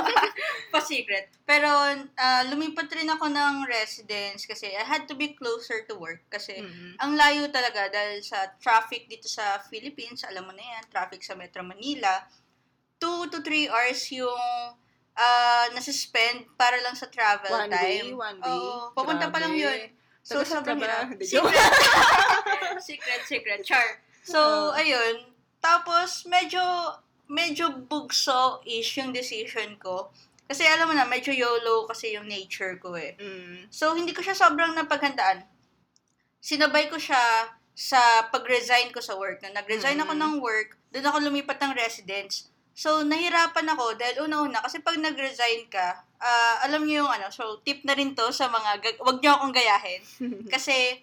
Pa-secret. 0.70 1.34
Pero 1.42 1.66
ah, 2.14 2.42
lumipat 2.46 2.86
rin 2.94 3.10
ako 3.10 3.26
ng 3.26 3.66
residence 3.66 4.46
kasi 4.46 4.70
I 4.70 4.86
had 4.86 5.10
to 5.10 5.18
be 5.18 5.34
closer 5.34 5.82
to 5.84 5.98
work 5.98 6.22
kasi 6.30 6.62
Mm. 6.62 6.94
ang 6.96 7.12
layo 7.14 7.50
talaga 7.50 7.90
dahil 7.90 8.22
sa 8.22 8.46
traffic 8.56 9.10
dito 9.10 9.26
sa 9.26 9.58
Philippines, 9.66 10.22
alam 10.22 10.46
mo 10.46 10.54
na 10.54 10.62
yan, 10.62 10.82
traffic 10.86 11.20
sa 11.20 11.34
Metro 11.34 11.60
Manila. 11.60 12.22
Two 12.96 13.26
to 13.28 13.42
three 13.42 13.66
hours 13.66 14.06
yung 14.08 14.38
ah 15.16 15.66
nasuspend 15.72 16.46
para 16.54 16.78
lang 16.78 16.94
sa 16.94 17.08
travel 17.08 17.50
One 17.50 17.72
way, 17.72 17.98
time. 18.04 18.14
one 18.14 18.38
way. 18.38 18.52
Oo, 18.52 18.92
papunta 18.92 19.26
pa 19.28 19.40
lang 19.40 19.50
Grabe. 19.50 19.64
yun. 19.66 19.80
So, 20.26 20.42
saan 20.42 20.66
sobrang 20.66 20.82
hirap. 20.82 21.14
Secret. 21.22 21.54
secret, 22.90 23.22
secret. 23.30 23.60
Char. 23.62 24.02
So, 24.26 24.42
Oo. 24.42 24.74
ayun. 24.74 25.22
Tapos, 25.62 26.26
medyo, 26.26 26.58
medyo 27.30 27.70
bugso-ish 27.86 28.98
yung 28.98 29.14
decision 29.14 29.78
ko. 29.78 30.10
Kasi 30.50 30.66
alam 30.66 30.90
mo 30.90 30.94
na, 30.98 31.06
medyo 31.06 31.30
YOLO 31.30 31.86
kasi 31.86 32.18
yung 32.18 32.26
nature 32.26 32.74
ko 32.82 32.98
eh. 32.98 33.14
Mm. 33.22 33.70
So, 33.70 33.94
hindi 33.94 34.10
ko 34.10 34.18
siya 34.18 34.34
sobrang 34.34 34.74
napaghandaan. 34.74 35.46
Sinabay 36.42 36.90
ko 36.90 36.98
siya 36.98 37.18
sa 37.70 38.26
pag-resign 38.26 38.90
ko 38.90 38.98
sa 38.98 39.14
work. 39.14 39.46
Nung 39.46 39.54
nag-resign 39.54 40.02
ako 40.02 40.10
Mm. 40.10 40.22
ng 40.22 40.34
work, 40.42 40.74
doon 40.90 41.06
ako 41.06 41.18
lumipat 41.22 41.62
ng 41.62 41.74
residence. 41.78 42.50
So, 42.76 43.00
nahirapan 43.08 43.72
ako 43.72 43.96
dahil 43.96 44.28
una-una, 44.28 44.60
kasi 44.60 44.84
pag 44.84 45.00
nag-resign 45.00 45.64
ka, 45.72 46.04
ah, 46.20 46.60
alam 46.68 46.84
niyo 46.84 47.08
yung 47.08 47.10
ano, 47.10 47.32
so 47.32 47.56
tip 47.64 47.80
na 47.88 47.96
rin 47.96 48.12
to 48.12 48.28
sa 48.28 48.52
mga, 48.52 49.00
wag 49.00 49.16
niyo 49.24 49.32
akong 49.32 49.56
gayahin. 49.56 50.04
Kasi, 50.52 51.00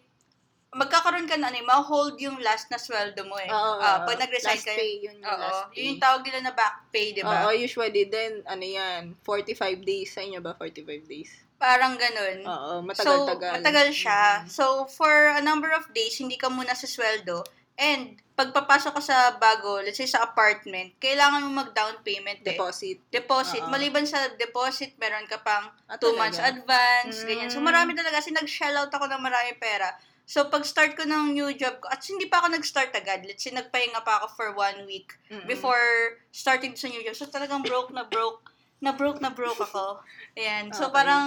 magkakaroon 0.69 1.25
ka 1.25 1.33
na, 1.33 1.49
ano, 1.49 1.57
eh, 1.57 1.65
ma-hold 1.65 2.21
yung 2.21 2.37
last 2.45 2.69
na 2.69 2.77
sweldo 2.77 3.25
mo 3.25 3.41
eh. 3.41 3.49
Oo, 3.49 3.81
oo. 3.81 3.97
pag 4.05 4.21
nag-resign 4.21 4.53
last 4.53 4.69
ka, 4.69 4.77
pay, 4.77 5.01
yun 5.01 5.17
yung 5.17 5.25
oo, 5.25 5.41
last 5.41 5.61
pay. 5.65 5.73
yun 5.81 5.85
yung 5.97 6.01
tawag 6.05 6.21
nila 6.21 6.39
na 6.45 6.53
back 6.53 6.75
pay, 6.93 7.07
di 7.09 7.25
ba? 7.25 7.49
Oo, 7.49 7.57
usually 7.57 8.05
then, 8.05 8.45
ano 8.45 8.61
yan, 8.61 9.17
45 9.25 9.81
days. 9.81 10.13
Sa 10.13 10.21
inyo 10.21 10.45
ba, 10.45 10.53
45 10.53 11.09
days? 11.09 11.33
Parang 11.57 11.97
ganun. 11.97 12.37
Oo, 12.45 12.71
So, 12.77 12.85
matagal-tagal. 12.85 13.51
matagal 13.57 13.87
siya. 13.97 14.45
Mm. 14.45 14.49
So, 14.49 14.85
for 14.85 15.09
a 15.33 15.41
number 15.41 15.73
of 15.73 15.89
days, 15.89 16.21
hindi 16.21 16.37
ka 16.37 16.53
muna 16.53 16.77
sa 16.77 16.85
sweldo. 16.85 17.41
And, 17.75 18.21
pagpapasok 18.33 18.97
ka 18.97 19.01
sa 19.01 19.17
bago, 19.37 19.77
let's 19.77 19.93
say 19.93 20.09
sa 20.09 20.25
apartment, 20.25 20.97
kailangan 20.97 21.45
mo 21.45 21.61
mag-down 21.61 22.01
payment 22.01 22.41
eh. 22.41 22.53
Deposit. 22.53 22.97
Deposit. 23.07 23.61
Oo. 23.61 23.69
Maliban 23.69 24.09
sa 24.09 24.25
deposit, 24.33 24.97
meron 24.97 25.29
ka 25.29 25.37
pang 25.37 25.69
Ah, 25.85 26.01
2 26.01 26.09
talaga? 26.09 26.17
months 26.17 26.39
advance, 26.41 27.17
Mm. 27.21 27.27
ganyan. 27.29 27.49
So, 27.53 27.61
marami 27.61 27.93
talaga. 27.93 28.17
Kasi 28.17 28.33
nag-shell 28.33 28.73
out 28.73 28.89
ako 28.89 29.05
ng 29.05 29.21
marami 29.21 29.53
pera. 29.55 29.93
So, 30.25 30.49
pag 30.49 30.65
start 30.65 30.97
ko 30.97 31.05
ng 31.05 31.35
new 31.35 31.53
job 31.53 31.77
ko, 31.77 31.91
at 31.91 32.01
hindi 32.01 32.25
pa 32.25 32.41
ako 32.41 32.57
nag-start 32.57 32.89
agad. 32.91 33.21
Let's 33.21 33.43
say, 33.43 33.53
nagpahinga 33.53 34.01
pa 34.01 34.23
ako 34.23 34.27
for 34.33 34.47
one 34.55 34.87
week 34.87 35.13
Mm-mm. 35.29 35.45
before 35.45 36.17
starting 36.31 36.73
sa 36.73 36.89
new 36.89 37.05
job. 37.05 37.13
So, 37.13 37.29
talagang 37.29 37.61
broke 37.61 37.93
na 37.93 38.01
broke. 38.01 38.49
Na 38.81 38.97
broke 38.97 39.21
na 39.21 39.29
broke 39.29 39.61
ako. 39.61 40.01
Ayan. 40.33 40.73
So, 40.73 40.89
Okay. 40.89 40.95
parang, 40.95 41.25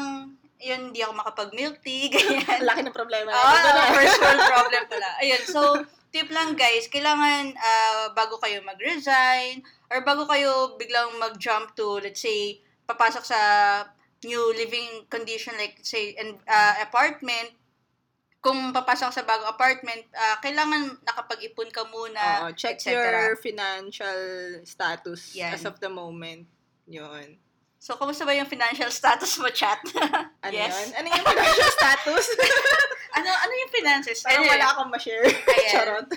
yun, 0.59 0.91
hindi 0.91 1.07
ako 1.07 1.13
makapag-milk 1.15 1.79
tea, 1.81 2.11
ganyan. 2.11 2.65
Laki 2.67 2.83
ng 2.83 2.91
problema. 2.91 3.31
Ah, 3.31 3.53
natin 3.55 3.63
doon, 3.63 3.79
ah. 3.79 3.95
first 3.95 4.19
world 4.19 4.43
problem 4.43 4.83
pala. 4.91 5.09
Ayun, 5.23 5.43
so, 5.47 5.61
tip 6.11 6.29
lang 6.31 6.55
guys, 6.55 6.89
kailangan 6.89 7.55
ah, 7.57 8.11
bago 8.13 8.39
kayo 8.39 8.63
mag-resign, 8.63 9.63
or 9.91 10.03
bago 10.03 10.27
kayo 10.27 10.75
biglang 10.77 11.15
mag-jump 11.19 11.75
to, 11.75 11.99
let's 12.03 12.23
say, 12.23 12.61
papasok 12.87 13.25
sa 13.25 13.41
new 14.25 14.43
living 14.57 15.07
condition, 15.07 15.55
like, 15.59 15.79
say, 15.83 16.17
an 16.17 16.39
ah, 16.47 16.79
apartment, 16.83 17.53
kung 18.41 18.71
papasok 18.71 19.11
sa 19.11 19.27
bagong 19.27 19.51
apartment, 19.51 20.07
ah, 20.15 20.39
kailangan 20.39 20.99
nakapag-ipon 21.03 21.71
ka 21.75 21.83
muna, 21.91 22.47
Oo, 22.47 22.55
check 22.55 22.79
et 22.87 22.95
your 22.95 23.35
financial 23.37 24.21
status 24.63 25.35
Yan. 25.35 25.55
as 25.55 25.67
of 25.67 25.83
the 25.83 25.91
moment. 25.91 26.47
Yun. 26.87 27.43
So, 27.83 27.95
kamusta 27.95 28.23
ba 28.27 28.35
yung 28.35 28.47
financial 28.47 28.91
status 29.03 29.39
mo, 29.39 29.51
chat? 29.51 29.79
Ano 30.43 30.55
Yes. 30.55 30.71
yun? 30.75 30.89
Ano 31.03 31.07
yung 31.11 31.27
financial 31.27 31.71
status? 31.75 32.25
ano 33.17 33.29
ano 33.33 33.53
yung 33.57 33.73
finances? 33.73 34.21
Parang 34.21 34.45
Anyway, 34.45 34.53
wala 34.61 34.67
akong 34.77 34.91
ma-share. 34.93 35.25
Charot. 35.73 36.09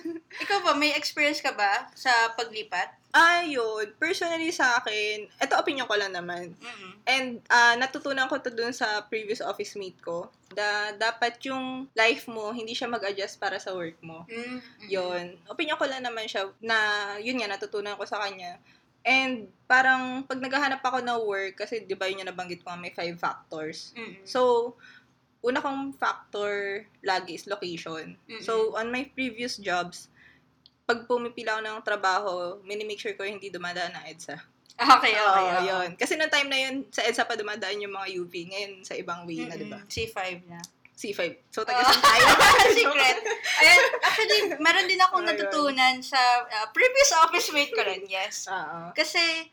Ikaw 0.44 0.58
ba, 0.68 0.76
may 0.76 0.92
experience 1.00 1.40
ka 1.40 1.56
ba 1.56 1.88
sa 1.96 2.12
paglipat? 2.36 3.00
Ayun. 3.16 3.96
Personally 3.98 4.52
sa 4.54 4.78
akin, 4.78 5.26
ito 5.26 5.54
opinion 5.58 5.90
ko 5.90 5.96
lang 5.98 6.14
naman. 6.14 6.54
Mm-mm. 6.60 6.92
And 7.08 7.42
ah, 7.50 7.74
natutunan 7.80 8.28
ko 8.30 8.38
to 8.44 8.52
dun 8.52 8.76
sa 8.76 9.08
previous 9.08 9.40
office 9.40 9.80
mate 9.80 9.98
ko. 10.04 10.30
Da, 10.52 10.94
dapat 10.94 11.40
yung 11.48 11.88
life 11.96 12.28
mo, 12.28 12.52
hindi 12.52 12.76
siya 12.76 12.92
mag-adjust 12.92 13.40
para 13.40 13.58
sa 13.58 13.74
work 13.74 13.98
mo. 14.04 14.28
Mm-mm. 14.28 14.60
Yun. 14.92 15.40
Opinion 15.48 15.80
ko 15.80 15.88
lang 15.88 16.04
naman 16.04 16.28
siya 16.28 16.52
na 16.60 16.78
yun 17.18 17.40
nga, 17.40 17.50
natutunan 17.50 17.96
ko 17.96 18.04
sa 18.04 18.22
kanya. 18.28 18.60
And 19.08 19.48
parang 19.66 20.28
pag 20.28 20.44
naghahanap 20.44 20.84
ako 20.84 21.00
ng 21.00 21.20
work, 21.24 21.64
kasi 21.64 21.88
di 21.88 21.96
ba 21.96 22.12
yun 22.12 22.22
yung 22.22 22.30
nabanggit 22.30 22.62
ko 22.62 22.76
may 22.76 22.92
five 22.92 23.16
factors. 23.16 23.96
Mm-mm. 23.96 24.22
So, 24.28 24.76
una 25.39 25.60
kong 25.60 25.95
factor 25.95 26.84
lagi 26.99 27.36
is 27.36 27.47
location. 27.47 28.15
Mm-mm. 28.28 28.43
So, 28.43 28.75
on 28.75 28.91
my 28.91 29.08
previous 29.12 29.56
jobs, 29.56 30.12
pag 30.84 31.06
pumipila 31.06 31.58
ako 31.58 31.62
ng 31.63 31.78
trabaho, 31.86 32.34
minimake 32.65 32.99
sure 32.99 33.15
ko 33.15 33.23
hindi 33.23 33.47
dumadaan 33.47 33.93
ng 33.93 34.06
EDSA. 34.10 34.36
Okay, 34.80 35.12
okay. 35.12 35.21
Oo, 35.21 35.60
oo. 35.60 35.67
yun. 35.67 35.89
Kasi 35.99 36.15
noong 36.15 36.32
time 36.32 36.47
na 36.47 36.60
yun, 36.60 36.75
sa 36.88 37.04
EDSA 37.04 37.28
pa 37.28 37.36
dumadaan 37.36 37.84
yung 37.84 37.91
mga 37.91 38.08
UV. 38.15 38.34
Ngayon, 38.47 38.71
sa 38.84 38.95
ibang 38.95 39.28
way 39.28 39.43
na, 39.43 39.60
di 39.60 39.67
ba? 39.67 39.80
Mm-mm. 39.80 39.91
C5 39.91 40.19
na. 40.47 40.60
C5. 40.99 41.19
So, 41.47 41.63
Oh. 41.63 41.67
taga 41.67 41.84
tayo? 41.95 42.25
Secret. 42.75 43.17
Ayan, 43.60 43.82
actually, 44.04 44.39
meron 44.60 44.88
din 44.88 44.99
akong 44.99 45.23
natutunan 45.23 45.95
sa 46.04 46.19
uh, 46.43 46.67
previous 46.75 47.12
office 47.23 47.52
mate 47.56 47.71
ko 47.71 47.84
rin, 47.84 48.04
yes. 48.08 48.52
Oo. 48.52 48.91
Kasi, 48.91 49.47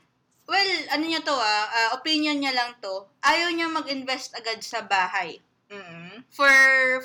well, 0.47 0.71
ano 0.91 1.05
niya 1.07 1.23
to 1.23 1.35
ah, 1.35 1.67
ah, 1.71 1.89
opinion 1.95 2.39
niya 2.39 2.51
lang 2.51 2.75
to. 2.83 3.07
Ayaw 3.23 3.51
niya 3.51 3.71
mag-invest 3.71 4.35
agad 4.35 4.59
sa 4.59 4.83
bahay. 4.83 5.39
Mm-mm. 5.71 6.23
For, 6.31 6.53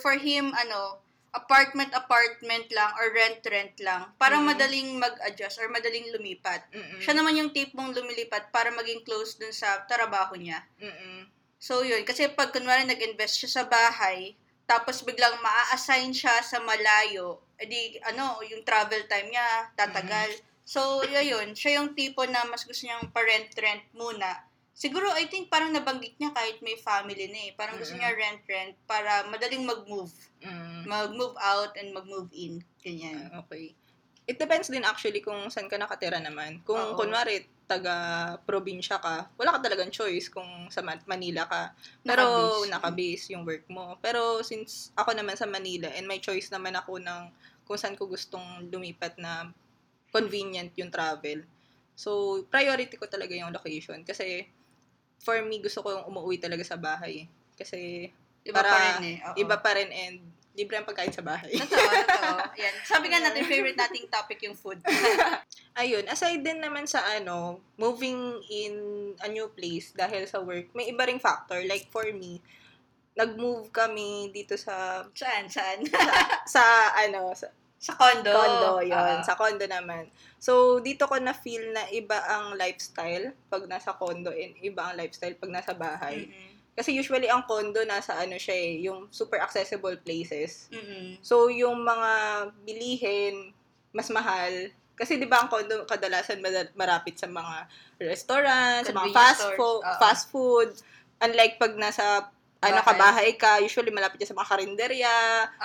for 0.01 0.15
him, 0.17 0.53
ano, 0.53 1.01
apartment, 1.31 1.95
apartment 1.95 2.67
lang 2.75 2.91
or 2.99 3.07
rent, 3.15 3.39
rent 3.47 3.75
lang. 3.79 4.11
Para 4.19 4.35
Mhm. 4.35 4.45
madaling 4.51 4.89
mag-adjust 4.99 5.63
or 5.63 5.71
madaling 5.71 6.11
lumipat. 6.11 6.67
Mm-mm. 6.75 6.99
Siya 6.99 7.15
naman 7.15 7.39
yung 7.39 7.55
type 7.55 7.71
mong 7.71 7.95
lumilipat 7.95 8.51
para 8.51 8.67
maging 8.69 9.01
close 9.07 9.39
dun 9.39 9.55
sa 9.55 9.87
trabaho 9.87 10.35
niya. 10.35 10.59
Mm-mm. 10.77 11.31
So, 11.61 11.85
yun. 11.87 12.03
Kasi 12.03 12.27
pag 12.33 12.51
kunwari 12.51 12.83
nag-invest 12.83 13.39
siya 13.39 13.61
sa 13.61 13.63
bahay, 13.69 14.35
tapos 14.67 15.03
biglang 15.03 15.39
maa-assign 15.39 16.11
siya 16.11 16.41
sa 16.43 16.59
malayo, 16.59 17.39
edi, 17.55 17.95
ano, 18.03 18.41
yung 18.43 18.65
travel 18.67 19.05
time 19.07 19.29
niya, 19.29 19.71
tatagal. 19.77 20.35
So, 20.65 21.03
yun. 21.03 21.53
Siya 21.55 21.79
yung 21.79 21.93
tipo 21.93 22.23
na 22.27 22.43
mas 22.47 22.63
gusto 22.63 22.87
niyang 22.87 23.07
parent-rent 23.11 23.87
muna. 23.93 24.47
Siguro, 24.73 25.05
I 25.11 25.27
think 25.27 25.47
parang 25.47 25.69
nabanggit 25.69 26.15
niya 26.15 26.31
kahit 26.31 26.57
may 26.59 26.73
family 26.75 27.27
na 27.27 27.39
eh. 27.43 27.51
Parang 27.53 27.77
gusto 27.77 27.93
niya 27.93 28.11
rent-rent 28.11 28.73
para 28.83 29.27
madaling 29.27 29.61
mag-move. 29.61 30.09
Mm. 30.39 30.87
Mag-move 30.87 31.35
out 31.37 31.75
and 31.75 31.91
mag-move 31.91 32.31
in. 32.31 32.63
Ganyan. 32.79 33.29
Ah, 33.29 33.43
Okay. 33.43 33.75
It 34.23 34.37
depends 34.37 34.69
din 34.69 34.81
actually 34.81 35.19
kung 35.19 35.49
saan 35.49 35.67
ka 35.67 35.75
nakatira 35.75 36.17
naman. 36.17 36.61
Kung 36.61 36.77
Oo. 36.77 36.95
kunwari 36.95 37.43
taga-probinsya 37.67 38.97
ka, 38.97 39.27
wala 39.33 39.49
ka 39.51 39.59
talagang 39.61 39.89
choice 39.89 40.27
kung 40.27 40.45
sa 40.67 40.79
Man- 40.79 41.03
Manila 41.05 41.43
ka. 41.43 41.73
Pero 42.01 42.23
Naka-base. 42.23 42.69
naka-base 42.69 43.25
yung 43.29 43.43
work 43.43 43.65
mo. 43.67 43.97
Pero 43.99 44.39
since 44.41 44.93
ako 44.93 45.11
naman 45.11 45.35
sa 45.35 45.45
Manila 45.45 45.89
and 45.89 46.05
may 46.05 46.17
choice 46.17 46.47
naman 46.47 46.73
ako 46.73 46.97
ng 46.97 47.21
kung 47.65 47.75
saan 47.75 47.93
ko 47.93 48.05
gustong 48.05 48.43
lumipat 48.67 49.17
na 49.17 49.51
convenient 50.09 50.71
yung 50.75 50.89
travel. 50.89 51.43
So, 51.93 52.09
priority 52.45 52.95
ko 52.95 53.05
talaga 53.05 53.31
yung 53.31 53.51
location. 53.51 54.01
Kasi, 54.01 54.47
for 55.21 55.37
me, 55.41 55.61
gusto 55.61 55.79
ko 55.79 55.93
yung 55.93 56.05
umuwi 56.07 56.37
talaga 56.37 56.61
sa 56.61 56.75
bahay. 56.75 57.29
Kasi, 57.53 58.09
Iba 58.41 58.57
para- 58.57 58.69
pa 58.69 58.77
rin 58.81 59.01
eh. 59.05 59.17
Oo. 59.21 59.35
iba 59.37 59.55
pa 59.57 59.71
rin 59.77 59.89
and 59.89 60.17
libre 60.51 60.75
ang 60.75 60.83
pagkain 60.83 61.13
sa 61.13 61.23
bahay. 61.23 61.55
Totoo, 61.55 61.79
totoo. 61.79 62.37
Yan. 62.59 62.73
Sabi 62.83 63.07
nga 63.07 63.23
natin, 63.23 63.47
favorite 63.47 63.79
nating 63.79 64.11
topic 64.11 64.43
yung 64.43 64.57
food. 64.57 64.83
Ayun, 65.79 66.03
aside 66.11 66.43
din 66.43 66.59
naman 66.59 66.83
sa 66.83 66.99
ano, 67.07 67.63
moving 67.79 68.19
in 68.51 68.73
a 69.23 69.31
new 69.31 69.47
place 69.47 69.95
dahil 69.95 70.27
sa 70.27 70.43
work, 70.43 70.75
may 70.75 70.91
iba 70.91 71.07
ring 71.07 71.23
factor. 71.23 71.63
Like 71.63 71.87
for 71.87 72.03
me, 72.11 72.43
nag-move 73.15 73.71
kami 73.71 74.27
dito 74.31 74.59
sa 74.59 75.07
Saan? 75.15 75.47
Saan? 75.47 75.87
sa 76.59 76.63
ano, 76.99 77.31
sa 77.31 77.47
sa 77.81 77.97
condo. 77.97 78.29
condo, 78.29 78.85
yun, 78.85 78.93
Ah. 78.93 79.25
sa 79.25 79.33
condo 79.33 79.65
naman. 79.65 80.05
So, 80.37 80.77
dito 80.85 81.09
ko 81.09 81.17
na 81.17 81.33
feel 81.33 81.73
na 81.73 81.89
iba 81.89 82.13
ang 82.29 82.53
lifestyle 82.53 83.33
pag 83.49 83.65
nasa 83.65 83.97
condo 83.97 84.29
and 84.29 84.53
iba 84.61 84.85
ang 84.85 85.01
lifestyle 85.01 85.33
pag 85.33 85.49
nasa 85.49 85.73
bahay. 85.73 86.29
Mm-mm. 86.29 86.49
Kasi 86.77 86.93
usually 86.93 87.25
ang 87.25 87.41
condo 87.49 87.81
nasa 87.81 88.21
ano 88.21 88.37
siya 88.37 88.53
eh, 88.53 88.85
yung 88.85 89.09
super 89.09 89.41
accessible 89.41 89.97
places. 89.97 90.69
Mm-mm. 90.69 91.17
So, 91.25 91.49
yung 91.49 91.81
mga 91.81 92.11
bilihin, 92.61 93.49
mas 93.89 94.13
mahal. 94.13 94.69
Kasi 94.93 95.17
di 95.17 95.25
ba 95.25 95.41
ang 95.41 95.49
condo 95.49 95.81
kadalasan 95.89 96.37
marapit 96.77 97.17
sa 97.17 97.25
mga 97.25 97.65
restaurant, 97.97 98.85
sa 98.85 98.93
mga 98.93 99.09
fast 99.09 99.45
food, 99.57 99.81
oo. 99.81 99.97
fast 99.97 100.23
food. 100.29 100.69
Unlike 101.17 101.57
pag 101.57 101.73
nasa 101.81 102.29
ano 102.61 102.79
ka 102.85 102.93
bahay 102.93 103.33
ka, 103.33 103.57
usually 103.57 103.89
malapit 103.89 104.21
sa 104.21 104.37
mga 104.37 104.49
karinderya 104.53 105.15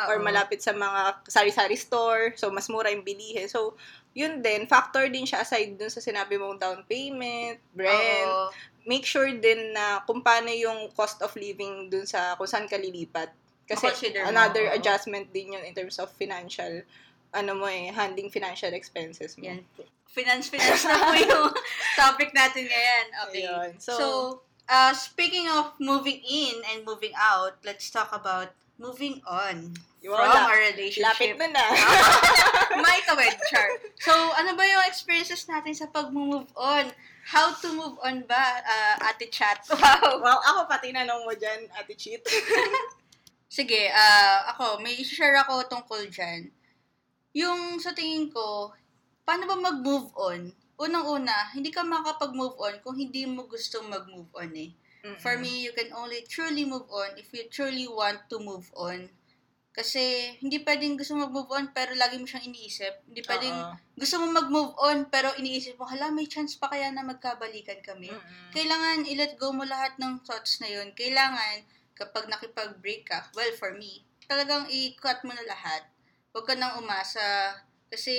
or 0.08 0.16
Oo. 0.16 0.24
malapit 0.24 0.64
sa 0.64 0.72
mga 0.72 1.28
sari-sari 1.28 1.76
store. 1.76 2.32
So, 2.40 2.48
mas 2.48 2.72
mura 2.72 2.88
yung 2.88 3.04
bilihin. 3.04 3.52
So, 3.52 3.76
yun 4.16 4.40
din, 4.40 4.64
factor 4.64 5.04
din 5.12 5.28
siya 5.28 5.44
aside 5.44 5.76
dun 5.76 5.92
sa 5.92 6.00
sinabi 6.00 6.40
mong 6.40 6.56
down 6.56 6.80
payment, 6.88 7.60
rent, 7.76 8.32
Oo. 8.32 8.48
make 8.88 9.04
sure 9.04 9.28
din 9.28 9.76
na 9.76 10.00
kung 10.08 10.24
paano 10.24 10.48
yung 10.48 10.88
cost 10.96 11.20
of 11.20 11.36
living 11.36 11.92
dun 11.92 12.08
sa 12.08 12.32
kung 12.40 12.48
saan 12.48 12.64
ka 12.64 12.80
lilipat. 12.80 13.28
Kasi 13.68 13.92
mo, 13.92 14.24
another 14.24 14.72
oo. 14.72 14.74
adjustment 14.80 15.28
din 15.36 15.52
yun 15.52 15.64
in 15.68 15.76
terms 15.76 16.00
of 16.00 16.08
financial, 16.16 16.80
ano 17.36 17.52
mo 17.52 17.68
eh, 17.68 17.92
handling 17.92 18.32
financial 18.32 18.72
expenses 18.72 19.36
mo. 19.36 19.44
Yan. 19.52 19.60
Finance, 20.08 20.48
finance 20.48 20.88
na 20.88 20.96
po 20.96 21.12
yung 21.12 21.52
topic 22.00 22.32
natin 22.32 22.64
ngayon. 22.64 23.06
Okay. 23.28 23.44
Ayun. 23.44 23.70
So, 23.76 23.92
So, 23.92 24.06
uh, 24.68 24.92
speaking 24.92 25.48
of 25.48 25.74
moving 25.78 26.20
in 26.22 26.62
and 26.72 26.86
moving 26.86 27.12
out, 27.16 27.58
let's 27.64 27.90
talk 27.90 28.10
about 28.12 28.54
moving 28.78 29.22
on 29.26 29.72
Yung 30.04 30.14
from 30.14 30.28
wala. 30.28 30.46
a 30.46 30.46
lapit 30.46 30.76
relationship. 30.76 31.38
na 31.40 31.48
na. 31.48 31.64
May 32.84 33.00
tawid, 33.08 33.36
Char. 33.48 33.68
So, 33.98 34.12
ano 34.12 34.52
ba 34.54 34.64
yung 34.68 34.84
experiences 34.86 35.48
natin 35.48 35.72
sa 35.72 35.88
pag-move 35.88 36.46
on? 36.54 36.92
How 37.26 37.50
to 37.58 37.68
move 37.74 37.98
on 38.06 38.22
ba, 38.28 38.62
uh, 38.62 38.94
Ate 39.10 39.26
Chat? 39.32 39.66
Wow. 39.72 40.22
wow, 40.22 40.38
ako 40.38 40.70
pati 40.70 40.94
nanong 40.94 41.26
mo 41.26 41.34
dyan, 41.34 41.66
Ate 41.74 41.98
Cheat. 41.98 42.22
Sige, 43.56 43.88
ah 43.90 44.52
ako, 44.54 44.82
may 44.82 45.00
share 45.02 45.38
ako 45.42 45.66
tungkol 45.66 46.06
dyan. 46.10 46.50
Yung 47.34 47.82
sa 47.82 47.94
tingin 47.96 48.30
ko, 48.30 48.70
paano 49.26 49.48
ba 49.48 49.56
mag-move 49.58 50.12
on? 50.14 50.54
Unang-una, 50.76 51.52
hindi 51.56 51.72
ka 51.72 51.80
makapag-move 51.84 52.56
on 52.60 52.74
kung 52.84 52.96
hindi 53.00 53.24
mo 53.24 53.48
gustong 53.48 53.88
mag-move 53.88 54.28
on 54.36 54.52
eh. 54.56 54.72
For 55.22 55.38
me, 55.38 55.62
you 55.62 55.70
can 55.70 55.94
only 55.94 56.26
truly 56.26 56.66
move 56.66 56.90
on 56.90 57.14
if 57.14 57.30
you 57.30 57.46
truly 57.46 57.86
want 57.86 58.26
to 58.26 58.42
move 58.42 58.66
on. 58.74 59.06
Kasi, 59.70 60.34
hindi 60.40 60.64
pwedeng 60.64 60.96
gusto 60.96 61.14
mo 61.14 61.28
mag-move 61.28 61.52
on 61.52 61.64
pero 61.70 61.92
lagi 61.94 62.16
mo 62.16 62.24
siyang 62.24 62.48
iniisip. 62.48 63.06
Hindi 63.06 63.20
pwedeng 63.28 63.54
Oo. 63.54 63.74
gusto 63.94 64.16
mo 64.18 64.26
mag-move 64.32 64.72
on 64.80 65.06
pero 65.12 65.36
iniisip 65.36 65.76
mo, 65.76 65.84
hala, 65.84 66.08
may 66.10 66.26
chance 66.26 66.56
pa 66.56 66.72
kaya 66.72 66.88
na 66.90 67.04
magkabalikan 67.04 67.84
kami. 67.84 68.08
Mm-mm. 68.08 68.50
Kailangan 68.56 69.04
i-let 69.04 69.36
go 69.36 69.52
mo 69.52 69.68
lahat 69.68 69.94
ng 70.00 70.24
thoughts 70.24 70.64
na 70.64 70.68
yun. 70.72 70.96
Kailangan, 70.96 71.62
kapag 71.92 72.26
nakipag-break 72.26 73.04
ka, 73.06 73.28
well, 73.36 73.52
for 73.60 73.76
me, 73.76 74.02
talagang 74.26 74.64
i-cut 74.72 75.22
mo 75.22 75.36
na 75.36 75.44
lahat. 75.44 75.86
Huwag 76.32 76.48
ka 76.48 76.56
nang 76.56 76.80
umasa. 76.80 77.60
Kasi, 77.92 78.16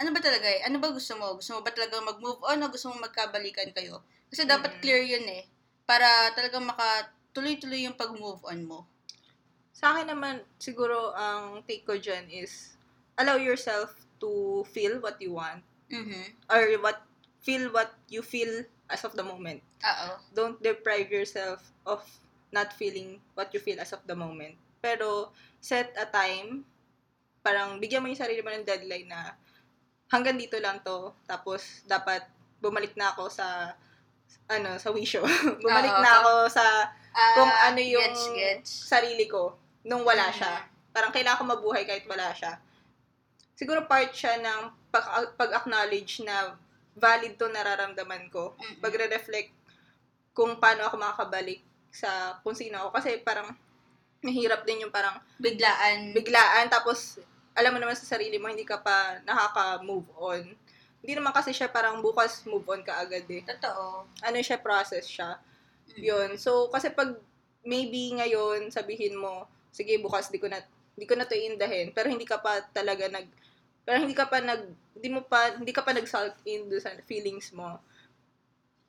ano 0.00 0.10
ba 0.10 0.20
talaga 0.20 0.46
eh? 0.50 0.60
Ano 0.66 0.82
ba 0.82 0.90
gusto 0.90 1.14
mo? 1.14 1.38
Gusto 1.38 1.54
mo 1.54 1.60
ba 1.62 1.70
talaga 1.70 2.02
mag-move 2.02 2.42
on 2.42 2.62
o 2.62 2.70
gusto 2.70 2.90
mo 2.90 2.98
magkabalikan 2.98 3.70
kayo? 3.70 4.02
Kasi 4.30 4.42
dapat 4.42 4.78
Mm. 4.78 4.80
clear 4.82 5.02
yun 5.06 5.26
eh. 5.30 5.46
Para 5.86 6.06
talagang 6.34 6.66
makatuloy-tuloy 6.66 7.86
yung 7.86 7.94
pag-move 7.94 8.42
on 8.42 8.60
mo. 8.66 8.78
Sa 9.74 9.94
akin 9.94 10.10
naman, 10.10 10.42
siguro, 10.58 11.14
ang 11.14 11.62
take 11.66 11.86
ko 11.86 11.94
dyan 11.94 12.26
is, 12.30 12.74
allow 13.14 13.38
yourself 13.38 13.94
to 14.18 14.62
feel 14.74 14.98
what 14.98 15.20
you 15.22 15.34
want. 15.38 15.62
Mhm. 15.90 16.34
Or 16.50 16.62
what, 16.82 17.06
feel 17.44 17.70
what 17.70 17.94
you 18.10 18.24
feel 18.24 18.66
as 18.90 19.06
of 19.06 19.14
the 19.14 19.22
moment. 19.24 19.62
Oo. 19.84 20.16
don't 20.32 20.56
deprive 20.64 21.12
yourself 21.12 21.60
of 21.84 22.00
not 22.48 22.72
feeling 22.72 23.20
what 23.36 23.52
you 23.52 23.60
feel 23.60 23.76
as 23.76 23.92
of 23.92 24.00
the 24.08 24.16
moment. 24.16 24.56
Pero, 24.80 25.28
set 25.60 25.92
a 26.00 26.08
time, 26.08 26.64
parang 27.44 27.76
bigyan 27.76 28.00
mo 28.00 28.08
yung 28.08 28.16
sarili 28.16 28.40
mo 28.40 28.48
ng 28.48 28.64
deadline 28.64 29.04
na 29.04 29.36
hanggang 30.08 30.36
dito 30.36 30.56
lang 30.58 30.80
to, 30.80 31.12
tapos 31.24 31.84
dapat 31.84 32.24
bumalik 32.58 32.94
na 32.94 33.12
ako 33.12 33.28
sa 33.28 33.72
ano, 34.46 34.76
sa 34.76 34.90
wisyo. 34.90 35.24
bumalik 35.64 35.92
Oo. 35.92 36.02
na 36.02 36.10
ako 36.20 36.32
sa 36.50 36.64
Ah, 37.14 37.34
kung 37.38 37.46
ano 37.46 37.78
yung 37.78 38.10
Gets, 38.10 38.24
gets. 38.34 38.70
sarili 38.90 39.30
ko 39.30 39.54
nung 39.86 40.02
wala 40.02 40.34
siya. 40.34 40.66
Parang 40.90 41.14
kailangan 41.14 41.38
ko 41.38 41.44
mabuhay 41.46 41.86
kahit 41.86 42.02
wala 42.10 42.34
siya. 42.34 42.58
Siguro 43.54 43.86
part 43.86 44.10
siya 44.10 44.42
ng 44.42 44.60
pag- 44.90 45.30
pag-acknowledge 45.38 46.26
na 46.26 46.58
valid 46.98 47.38
to 47.38 47.46
nararamdaman 47.46 48.26
ko. 48.34 48.58
Mm-mm. 48.58 48.82
Pagre-reflect 48.82 49.54
kung 50.34 50.58
paano 50.58 50.90
ako 50.90 50.98
makakabalik 50.98 51.62
sa 51.94 52.34
kung 52.42 52.58
sino 52.58 52.82
ako. 52.82 52.98
Kasi 52.98 53.22
parang 53.22 53.54
mahirap 54.18 54.66
din 54.66 54.82
yung 54.82 54.90
parang 54.90 55.14
Biglaan. 55.38 56.10
biglaan 56.10 56.66
tapos 56.66 57.22
alam 57.54 57.70
mo 57.70 57.78
naman 57.78 57.94
sa 57.94 58.18
sarili 58.18 58.36
mo 58.36 58.50
hindi 58.50 58.66
ka 58.66 58.82
pa 58.82 59.22
nakaka-move 59.22 60.10
on. 60.18 60.42
Hindi 61.04 61.12
naman 61.14 61.30
kasi 61.30 61.54
siya 61.54 61.70
parang 61.70 62.02
bukas 62.02 62.42
move 62.50 62.66
on 62.66 62.82
ka 62.82 62.98
agad 62.98 63.24
eh. 63.30 63.46
Totoo. 63.46 64.10
Ano 64.24 64.36
siya, 64.42 64.58
process 64.58 65.06
siya. 65.06 65.38
Mm. 65.94 66.00
Yun. 66.02 66.30
So, 66.40 66.72
kasi 66.72 66.90
pag 66.90 67.14
maybe 67.62 68.12
ngayon 68.18 68.74
sabihin 68.74 69.14
mo, 69.14 69.46
sige 69.70 69.98
bukas 70.02 70.28
di 70.30 70.38
ko 70.42 70.50
na 70.50 70.60
di 70.94 71.06
ko 71.06 71.18
na 71.18 71.26
to 71.26 71.34
iindahin, 71.34 71.90
pero 71.90 72.06
hindi 72.06 72.22
ka 72.22 72.38
pa 72.38 72.62
talaga 72.70 73.10
nag 73.10 73.26
pero 73.82 73.98
hindi 73.98 74.14
ka 74.14 74.30
pa 74.30 74.38
nag 74.38 74.62
hindi 74.94 75.08
mo 75.10 75.26
pa 75.26 75.58
hindi 75.58 75.74
ka 75.74 75.82
pa 75.82 75.90
nag-salt 75.90 76.38
in 76.46 76.70
do 76.70 76.78
sa 76.78 76.94
feelings 77.04 77.50
mo. 77.50 77.82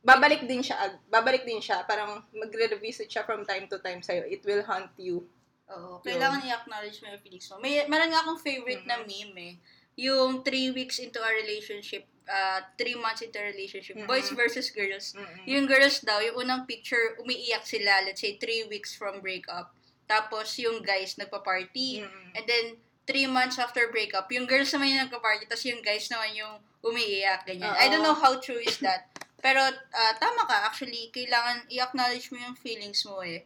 Babalik 0.05 0.45
din 0.45 0.61
siya, 0.61 0.77
babalik 1.09 1.49
din 1.49 1.57
siya, 1.57 1.81
parang 1.81 2.21
magre-revisit 2.29 3.09
siya 3.09 3.25
from 3.25 3.41
time 3.41 3.65
to 3.65 3.81
time 3.81 4.05
sa'yo. 4.05 4.21
It 4.29 4.45
will 4.45 4.61
haunt 4.61 4.93
you. 5.01 5.25
Oo. 5.73 5.97
Kailangan 6.05 6.45
i-acknowledge 6.45 7.01
mo 7.01 7.09
yung 7.09 7.21
feelings 7.21 7.49
mo. 7.49 7.57
May, 7.57 7.81
meron 7.89 8.13
nga 8.13 8.21
akong 8.21 8.37
favorite 8.37 8.85
na 8.85 9.01
meme 9.01 9.33
eh. 9.37 9.53
Yung 9.97 10.43
three 10.45 10.69
weeks 10.69 10.99
into 10.99 11.17
a 11.17 11.31
relationship, 11.41 12.05
uh, 12.27 12.61
three 12.77 12.93
months 12.93 13.23
into 13.23 13.39
a 13.39 13.47
relationship, 13.49 13.95
Mhm. 13.97 14.05
boys 14.05 14.29
versus 14.29 14.69
girls. 14.69 15.15
Mm-mm. 15.15 15.47
Yung 15.49 15.65
girls 15.65 16.03
daw, 16.03 16.19
yung 16.21 16.37
unang 16.37 16.67
picture, 16.67 17.17
umiiyak 17.17 17.65
sila, 17.65 18.03
let's 18.05 18.21
say, 18.21 18.37
three 18.37 18.67
weeks 18.67 18.93
from 18.93 19.23
breakup. 19.23 19.73
Tapos, 20.05 20.53
yung 20.61 20.85
guys, 20.85 21.17
nagpa-party. 21.17 22.05
Mm-mm. 22.05 22.37
And 22.37 22.45
then, 22.45 22.65
three 23.09 23.25
months 23.25 23.57
after 23.57 23.89
breakup, 23.89 24.29
yung 24.29 24.45
girls 24.45 24.69
naman 24.69 24.93
yung 24.93 25.01
nagpa-party, 25.09 25.49
tapos 25.49 25.65
yung 25.65 25.81
guys 25.81 26.05
naman 26.13 26.33
yung 26.37 26.53
umiiyak, 26.85 27.41
ganyan. 27.45 27.73
I 27.73 27.89
don't 27.89 28.05
know 28.05 28.13
how 28.17 28.37
true 28.37 28.61
is 28.61 28.77
that. 28.85 29.09
Pero, 29.41 29.61
ah, 29.93 30.13
tama 30.17 30.45
ka, 30.45 30.69
actually, 30.69 31.09
kailangan 31.13 31.69
i-acknowledge 31.69 32.33
mo 32.33 32.37
yung 32.41 32.57
feelings 32.57 33.05
mo 33.05 33.21
eh. 33.21 33.45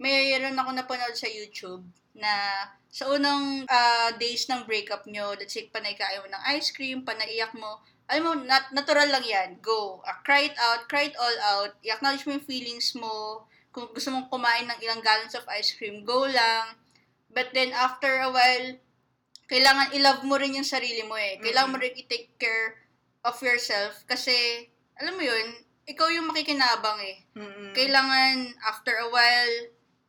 Mayroon 0.00 0.56
ako 0.56 0.72
napanood 0.72 1.14
sa 1.14 1.28
YouTube 1.28 1.84
na 2.16 2.64
sa 2.90 3.06
unang 3.12 3.68
ah, 3.70 4.10
days 4.16 4.48
ng 4.50 4.66
breakup 4.66 5.06
nyo, 5.06 5.36
let's 5.36 5.54
say, 5.54 5.68
panay 5.68 5.94
ka 5.94 6.08
ayaw 6.08 6.26
mo 6.26 6.32
ng 6.32 6.44
ice 6.56 6.72
cream, 6.74 7.04
panaiyak 7.06 7.52
mo, 7.54 7.78
alam 8.10 8.22
mo, 8.26 8.32
nat- 8.42 8.74
natural 8.74 9.06
lang 9.06 9.22
yan. 9.22 9.48
Go. 9.62 10.02
Ah, 10.02 10.18
cry 10.26 10.50
it 10.50 10.58
out, 10.58 10.90
cry 10.90 11.14
it 11.14 11.16
all 11.16 11.38
out. 11.46 11.78
I-acknowledge 11.86 12.26
mo 12.26 12.34
yung 12.34 12.42
feelings 12.42 12.98
mo. 12.98 13.46
Kung 13.70 13.86
gusto 13.94 14.10
mong 14.10 14.26
kumain 14.26 14.66
ng 14.66 14.82
ilang 14.82 14.98
gallons 14.98 15.38
of 15.38 15.46
ice 15.46 15.70
cream, 15.78 16.02
go 16.02 16.26
lang. 16.26 16.74
But 17.30 17.54
then, 17.54 17.70
after 17.70 18.10
a 18.10 18.34
while, 18.34 18.74
kailangan 19.46 19.94
i-love 19.94 20.26
mo 20.26 20.34
rin 20.34 20.58
yung 20.58 20.66
sarili 20.66 21.06
mo 21.06 21.14
eh. 21.14 21.38
Kailangan 21.38 21.70
mo 21.70 21.78
rin 21.78 21.94
i-take 21.94 22.34
care 22.34 22.82
of 23.22 23.38
yourself 23.38 24.02
kasi, 24.10 24.66
alam 24.98 25.14
mo 25.14 25.22
yun, 25.22 25.62
ikaw 25.86 26.10
yung 26.10 26.26
makikinabang 26.26 26.98
eh. 27.06 27.16
Mm-mm. 27.38 27.70
Kailangan, 27.78 28.58
after 28.66 28.90
a 28.90 29.06
while, 29.06 29.54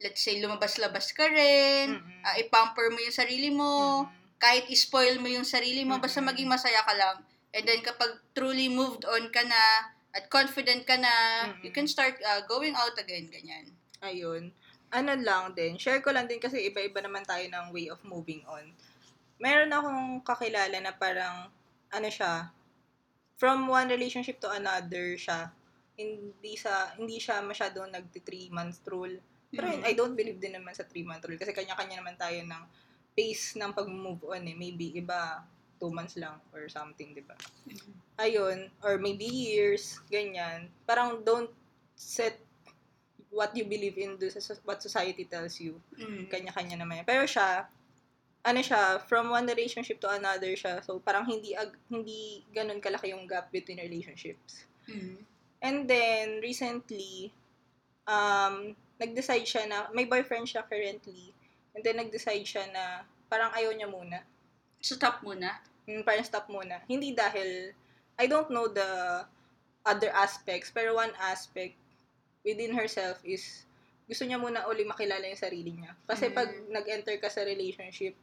let's 0.02 0.22
say, 0.22 0.42
lumabas-labas 0.42 1.14
ka 1.14 1.30
rin, 1.30 1.98
Mm-mm. 1.98 2.26
ah, 2.26 2.36
i-pamper 2.42 2.90
mo 2.90 3.00
yung 3.00 3.14
sarili 3.14 3.54
mo, 3.54 4.06
Mm-mm. 4.06 4.38
kahit 4.42 4.66
i-spoil 4.68 5.22
mo 5.22 5.30
yung 5.30 5.46
sarili 5.46 5.86
mo, 5.86 6.02
basta 6.02 6.20
Mm-mm. 6.20 6.34
maging 6.34 6.50
masaya 6.50 6.82
ka 6.82 6.94
lang. 6.98 7.18
And 7.54 7.64
then, 7.64 7.86
kapag 7.86 8.18
truly 8.34 8.68
moved 8.68 9.06
on 9.06 9.30
ka 9.30 9.46
na, 9.46 9.94
at 10.12 10.28
confident 10.28 10.84
ka 10.84 10.98
na, 10.98 11.14
Mm-mm. 11.48 11.64
you 11.64 11.72
can 11.72 11.88
start 11.88 12.18
uh, 12.26 12.44
going 12.50 12.76
out 12.76 12.98
again, 13.00 13.30
ganyan. 13.32 13.72
Ayun. 14.04 14.52
Ano 14.92 15.16
lang 15.16 15.56
din, 15.56 15.80
share 15.80 16.04
ko 16.04 16.12
lang 16.12 16.28
din 16.28 16.42
kasi 16.42 16.68
iba-iba 16.68 17.00
naman 17.00 17.24
tayo 17.24 17.48
ng 17.48 17.72
way 17.72 17.88
of 17.88 18.02
moving 18.04 18.44
on. 18.50 18.76
Meron 19.40 19.72
akong 19.72 20.20
kakilala 20.28 20.78
na 20.84 20.92
parang, 20.92 21.48
ano 21.92 22.10
siya, 22.12 22.52
from 23.42 23.66
one 23.66 23.90
relationship 23.90 24.38
to 24.38 24.54
another 24.54 25.18
siya. 25.18 25.50
Hindi 25.98 26.54
sa 26.62 26.94
hindi 26.94 27.18
siya 27.18 27.42
masyadong 27.42 27.90
nagti 27.90 28.22
3 28.22 28.54
months 28.54 28.78
rule. 28.86 29.18
Pero 29.52 29.68
Mhm. 29.68 29.84
I 29.84 29.94
don't 29.94 30.16
believe 30.16 30.40
din 30.40 30.56
naman 30.56 30.72
sa 30.72 30.88
3 30.88 31.04
month 31.04 31.28
rule 31.28 31.40
kasi 31.40 31.52
kanya-kanya 31.52 32.00
naman 32.00 32.16
tayo 32.16 32.40
ng 32.40 32.64
pace 33.12 33.60
ng 33.60 33.72
pag-move 33.76 34.24
on 34.24 34.44
eh. 34.48 34.56
Maybe 34.56 34.96
iba 34.96 35.44
2 35.76 35.92
months 35.92 36.16
lang 36.16 36.40
or 36.56 36.70
something, 36.72 37.12
'di 37.12 37.24
ba? 37.26 37.36
Ayun, 38.22 38.70
or 38.86 39.02
maybe 39.02 39.26
years, 39.26 40.00
ganyan. 40.08 40.70
Parang 40.88 41.20
don't 41.26 41.52
set 41.98 42.40
what 43.32 43.56
you 43.56 43.64
believe 43.66 43.96
in 43.98 44.20
do 44.20 44.28
sa 44.30 44.40
what 44.68 44.84
society 44.84 45.24
tells 45.26 45.58
you. 45.58 45.80
Mm. 45.96 46.28
Kanya-kanya 46.28 46.84
naman 46.84 47.02
yan. 47.02 47.08
Pero 47.08 47.24
siya, 47.24 47.66
ano 48.44 48.60
siya, 48.60 49.00
from 49.08 49.32
one 49.32 49.48
relationship 49.48 49.98
to 50.04 50.12
another 50.12 50.52
siya. 50.54 50.84
So, 50.84 51.00
parang 51.00 51.26
hindi 51.26 51.56
ag, 51.56 51.72
hindi 51.88 52.44
ganun 52.52 52.84
kalaki 52.84 53.16
yung 53.16 53.26
gap 53.26 53.50
between 53.50 53.80
relationships. 53.80 54.68
Mm. 54.86 55.18
And 55.64 55.78
then, 55.88 56.44
recently, 56.44 57.32
um, 58.04 58.76
nag-decide 59.02 59.44
siya 59.44 59.66
na, 59.66 59.90
may 59.90 60.06
boyfriend 60.06 60.46
siya 60.46 60.62
currently. 60.62 61.34
And 61.74 61.82
then, 61.82 61.98
nag-decide 61.98 62.46
siya 62.46 62.70
na, 62.70 63.02
parang 63.26 63.50
ayaw 63.52 63.74
niya 63.74 63.90
muna. 63.90 64.22
Stop 64.78 65.26
muna. 65.26 65.58
Mm, 65.90 66.06
parang 66.06 66.22
stop 66.22 66.46
muna. 66.46 66.86
Hindi 66.86 67.18
dahil, 67.18 67.74
I 68.16 68.26
don't 68.30 68.54
know 68.54 68.70
the 68.70 69.26
other 69.82 70.14
aspects, 70.14 70.70
pero 70.70 70.94
one 70.94 71.10
aspect 71.18 71.74
within 72.46 72.78
herself 72.78 73.18
is, 73.26 73.66
gusto 74.06 74.22
niya 74.22 74.38
muna 74.38 74.70
uli 74.70 74.86
makilala 74.86 75.26
yung 75.26 75.40
sarili 75.40 75.74
niya. 75.74 75.98
Kasi 76.06 76.30
Mm. 76.30 76.36
pag 76.38 76.50
nag-enter 76.70 77.18
ka 77.18 77.34
sa 77.34 77.42
relationship, 77.42 78.14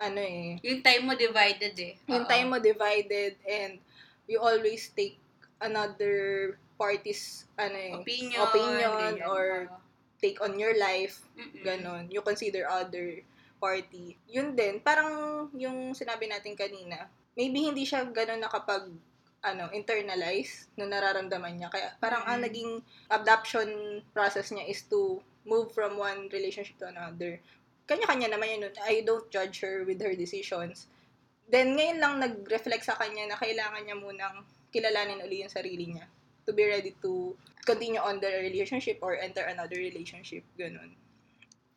ano 0.00 0.18
eh, 0.18 0.56
Yung 0.64 0.80
time 0.80 1.04
mo 1.04 1.12
divided 1.12 1.74
eh. 1.76 1.94
yung 2.08 2.24
Oo. 2.24 2.30
time 2.30 2.48
mo 2.48 2.58
divided 2.58 3.36
and 3.44 3.78
you 4.24 4.40
always 4.40 4.88
take 4.90 5.20
another 5.60 6.16
party's 6.74 7.46
ano 7.54 7.76
eh, 7.76 7.92
opinion, 7.94 8.40
opinion 8.42 8.90
ganyan. 9.14 9.28
or. 9.28 9.68
Take 10.24 10.40
on 10.40 10.56
your 10.56 10.72
life 10.80 11.20
Mm-mm. 11.36 11.60
ganon. 11.60 12.08
You 12.08 12.24
consider 12.24 12.64
other 12.64 13.20
party. 13.60 14.16
Yun 14.32 14.56
din, 14.56 14.80
parang 14.80 15.12
yung 15.52 15.92
sinabi 15.92 16.24
natin 16.24 16.56
kanina, 16.56 17.04
maybe 17.36 17.68
hindi 17.68 17.84
siya 17.84 18.08
ganon 18.08 18.40
nakapag 18.40 18.88
ano, 19.44 19.68
internalize 19.76 20.72
na 20.80 20.88
nararamdaman 20.88 21.52
niya. 21.60 21.68
Kaya 21.68 21.92
parang 22.00 22.24
ang 22.24 22.40
Mhm. 22.40 22.44
naging 22.48 22.70
adoption 23.12 23.68
process 24.16 24.48
niya 24.48 24.64
is 24.64 24.80
to 24.88 25.20
move 25.44 25.68
from 25.76 26.00
one 26.00 26.32
relationship 26.32 26.80
to 26.80 26.88
another. 26.88 27.36
Kanya-kanya 27.84 28.32
naman 28.32 28.48
yun. 28.48 28.72
I 28.80 29.04
don't 29.04 29.28
judge 29.28 29.60
her 29.60 29.84
with 29.84 30.00
her 30.00 30.16
decisions. 30.16 30.88
Then, 31.44 31.76
ngayon 31.76 32.00
lang 32.00 32.14
nag-reflect 32.16 32.88
sa 32.88 32.96
kanya 32.96 33.28
na 33.28 33.36
kailangan 33.36 33.84
niya 33.84 34.00
munang 34.00 34.48
kilalanin 34.72 35.20
uli 35.20 35.44
yung 35.44 35.52
sarili 35.52 35.92
niya 35.92 36.08
to 36.46 36.52
be 36.52 36.64
ready 36.68 36.92
to 37.02 37.36
continue 37.64 38.00
on 38.00 38.20
the 38.20 38.28
relationship 38.44 39.00
or 39.00 39.16
enter 39.16 39.42
another 39.48 39.76
relationship. 39.76 40.44
Ganun. 40.60 40.96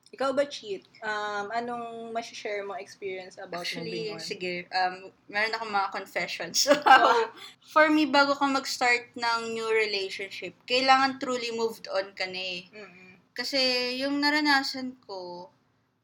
Ikaw 0.08 0.32
ba, 0.32 0.48
Cheat? 0.48 0.88
Um, 1.04 1.52
anong 1.52 2.16
share 2.24 2.64
mo 2.64 2.80
experience 2.80 3.36
about 3.36 3.68
Actually, 3.68 4.16
moving 4.16 4.16
on? 4.16 4.24
sige, 4.24 4.54
um, 4.72 5.12
meron 5.28 5.52
akong 5.52 5.74
mga 5.74 5.90
confessions. 5.92 6.64
So, 6.64 6.74
for 7.76 7.92
me, 7.92 8.08
bago 8.08 8.32
ka 8.32 8.48
mag-start 8.48 9.12
ng 9.20 9.52
new 9.52 9.68
relationship, 9.68 10.56
kailangan 10.64 11.20
truly 11.20 11.52
moved 11.52 11.92
on 11.92 12.16
ka 12.16 12.24
na 12.24 12.40
eh. 12.40 12.72
Mm-mm. 12.72 13.20
Kasi 13.36 13.60
yung 14.00 14.24
naranasan 14.24 14.96
ko, 15.04 15.52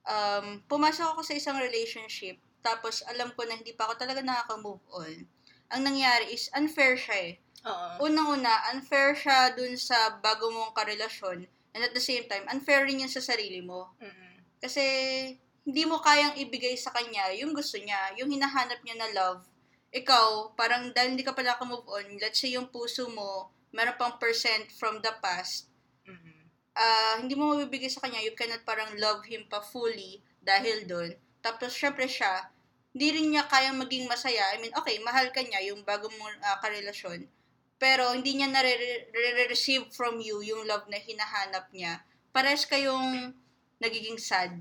um, 0.04 0.60
pumasok 0.67 1.15
ako 1.15 1.23
sa 1.23 1.39
isang 1.39 1.58
relationship, 1.63 2.36
tapos 2.60 3.08
alam 3.08 3.32
ko 3.36 3.47
na 3.47 3.56
hindi 3.56 3.71
pa 3.71 3.88
ako 3.88 4.04
talaga 4.04 4.19
nakaka-move 4.19 4.84
on. 4.91 5.15
Ang 5.71 5.82
nangyari 5.88 6.28
is, 6.30 6.52
unfair 6.54 6.99
siya 6.99 7.17
eh. 7.32 7.34
Oo. 7.63 8.12
Unang-una, 8.12 8.76
unfair 8.76 9.15
siya 9.15 9.56
dun 9.56 9.80
sa 9.80 10.19
bago 10.19 10.52
mong 10.52 10.76
karelasyon, 10.76 11.47
and 11.71 11.82
at 11.82 11.95
the 11.95 12.04
same 12.04 12.28
time, 12.28 12.43
unfair 12.52 12.84
rin 12.84 12.99
yan 12.99 13.12
sa 13.12 13.23
sarili 13.23 13.63
mo. 13.63 13.95
Mm-mm. 14.04 14.34
Kasi, 14.60 14.84
hindi 15.63 15.84
mo 15.88 16.04
kayang 16.04 16.36
ibigay 16.36 16.76
sa 16.76 16.91
kanya 16.91 17.32
yung 17.39 17.56
gusto 17.56 17.80
niya, 17.80 18.15
yung 18.19 18.28
hinahanap 18.28 18.84
niya 18.84 18.99
na 18.99 19.10
love. 19.15 19.41
Ikaw, 19.95 20.58
parang 20.60 20.91
dahil 20.91 21.15
hindi 21.15 21.23
ka 21.23 21.32
pa 21.32 21.39
naka-move 21.45 21.88
on, 21.88 22.19
let's 22.19 22.43
say 22.43 22.52
yung 22.52 22.67
puso 22.67 23.08
mo, 23.15 23.47
meron 23.71 23.95
pang 23.95 24.19
percent 24.19 24.67
from 24.76 24.99
the 24.99 25.13
past, 25.23 25.71
Mm-mm. 26.04 26.52
ah 26.76 27.15
hindi 27.23 27.34
mo 27.34 27.56
mabibigay 27.56 27.88
sa 27.88 28.04
kanya, 28.04 28.19
you 28.19 28.36
cannot 28.36 28.62
parang 28.67 28.91
love 28.99 29.23
him 29.23 29.47
pa 29.47 29.63
fully 29.63 30.19
dahil 30.43 30.84
doon. 30.84 31.15
Tapos, 31.39 31.71
syempre 31.71 32.12
siya, 32.12 32.52
hindi 32.91 33.08
rin 33.10 33.28
niya 33.34 33.47
kayang 33.47 33.80
maging 33.80 34.06
masaya. 34.06 34.54
I 34.54 34.62
mean, 34.62 34.76
okay, 34.78 34.99
mahal 35.02 35.32
ka 35.32 35.41
niya, 35.41 35.73
yung 35.73 35.82
bago 35.88 36.12
mong 36.12 36.38
ah, 36.43 36.60
karelasyon. 36.62 37.26
Pero, 37.84 38.15
hindi 38.15 38.39
niya 38.39 38.48
nare-receive 38.48 39.91
from 39.91 40.24
you 40.24 40.39
yung 40.39 40.63
love 40.63 40.88
na 40.88 40.96
hinahanap 40.96 41.67
niya. 41.76 42.00
Pares 42.32 42.63
kayong 42.63 43.36
nagiging 43.84 44.15
sad. 44.15 44.56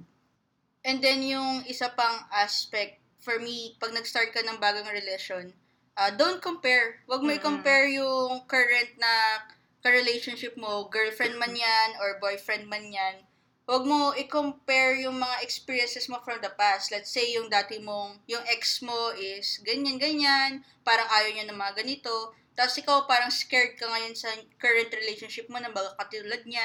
And 0.83 0.99
then, 0.99 1.23
yung 1.23 1.63
isa 1.71 1.95
pang 1.95 2.27
aspect, 2.35 2.99
for 3.23 3.39
me, 3.39 3.79
pag 3.79 3.95
nag-start 3.95 4.35
ka 4.35 4.43
ng 4.43 4.59
bagong 4.59 4.91
relasyon, 4.91 5.55
ah, 5.95 6.11
don't 6.11 6.43
compare. 6.43 7.07
Huwag 7.07 7.23
mo 7.23 7.31
i-compare 7.31 7.95
yung 7.95 8.43
current 8.51 8.91
na 8.99 9.47
ka-relationship 9.87 10.59
mo, 10.59 10.91
girlfriend 10.91 11.39
man 11.39 11.55
yan, 11.55 11.95
or 12.03 12.19
boyfriend 12.19 12.67
man 12.67 12.91
yan, 12.91 13.23
huwag 13.63 13.87
mo 13.87 14.11
i-compare 14.19 14.99
yung 15.07 15.23
mga 15.23 15.47
experiences 15.47 16.11
mo 16.11 16.19
from 16.27 16.43
the 16.43 16.51
past. 16.59 16.91
Let's 16.91 17.15
say, 17.15 17.35
yung 17.39 17.47
dati 17.47 17.79
mong, 17.79 18.19
yung 18.27 18.43
ex 18.51 18.83
mo 18.83 19.15
is 19.15 19.63
ganyan-ganyan, 19.63 20.67
parang 20.83 21.07
ayaw 21.07 21.31
niya 21.31 21.47
ng 21.47 21.59
mga 21.59 21.87
ganito. 21.87 22.35
Tapos 22.53 22.77
ikaw 22.77 23.09
parang 23.09 23.33
scared 23.33 23.81
ka 23.81 23.89
ngayon 23.89 24.13
sa 24.13 24.29
current 24.61 24.93
relationship 24.93 25.49
mo 25.49 25.57
na 25.57 25.73
baga 25.73 25.97
katulad 25.97 26.45
niya. 26.45 26.65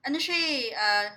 Ano 0.00 0.16
siya 0.16 0.36
eh, 0.36 0.62
ah, 0.72 1.08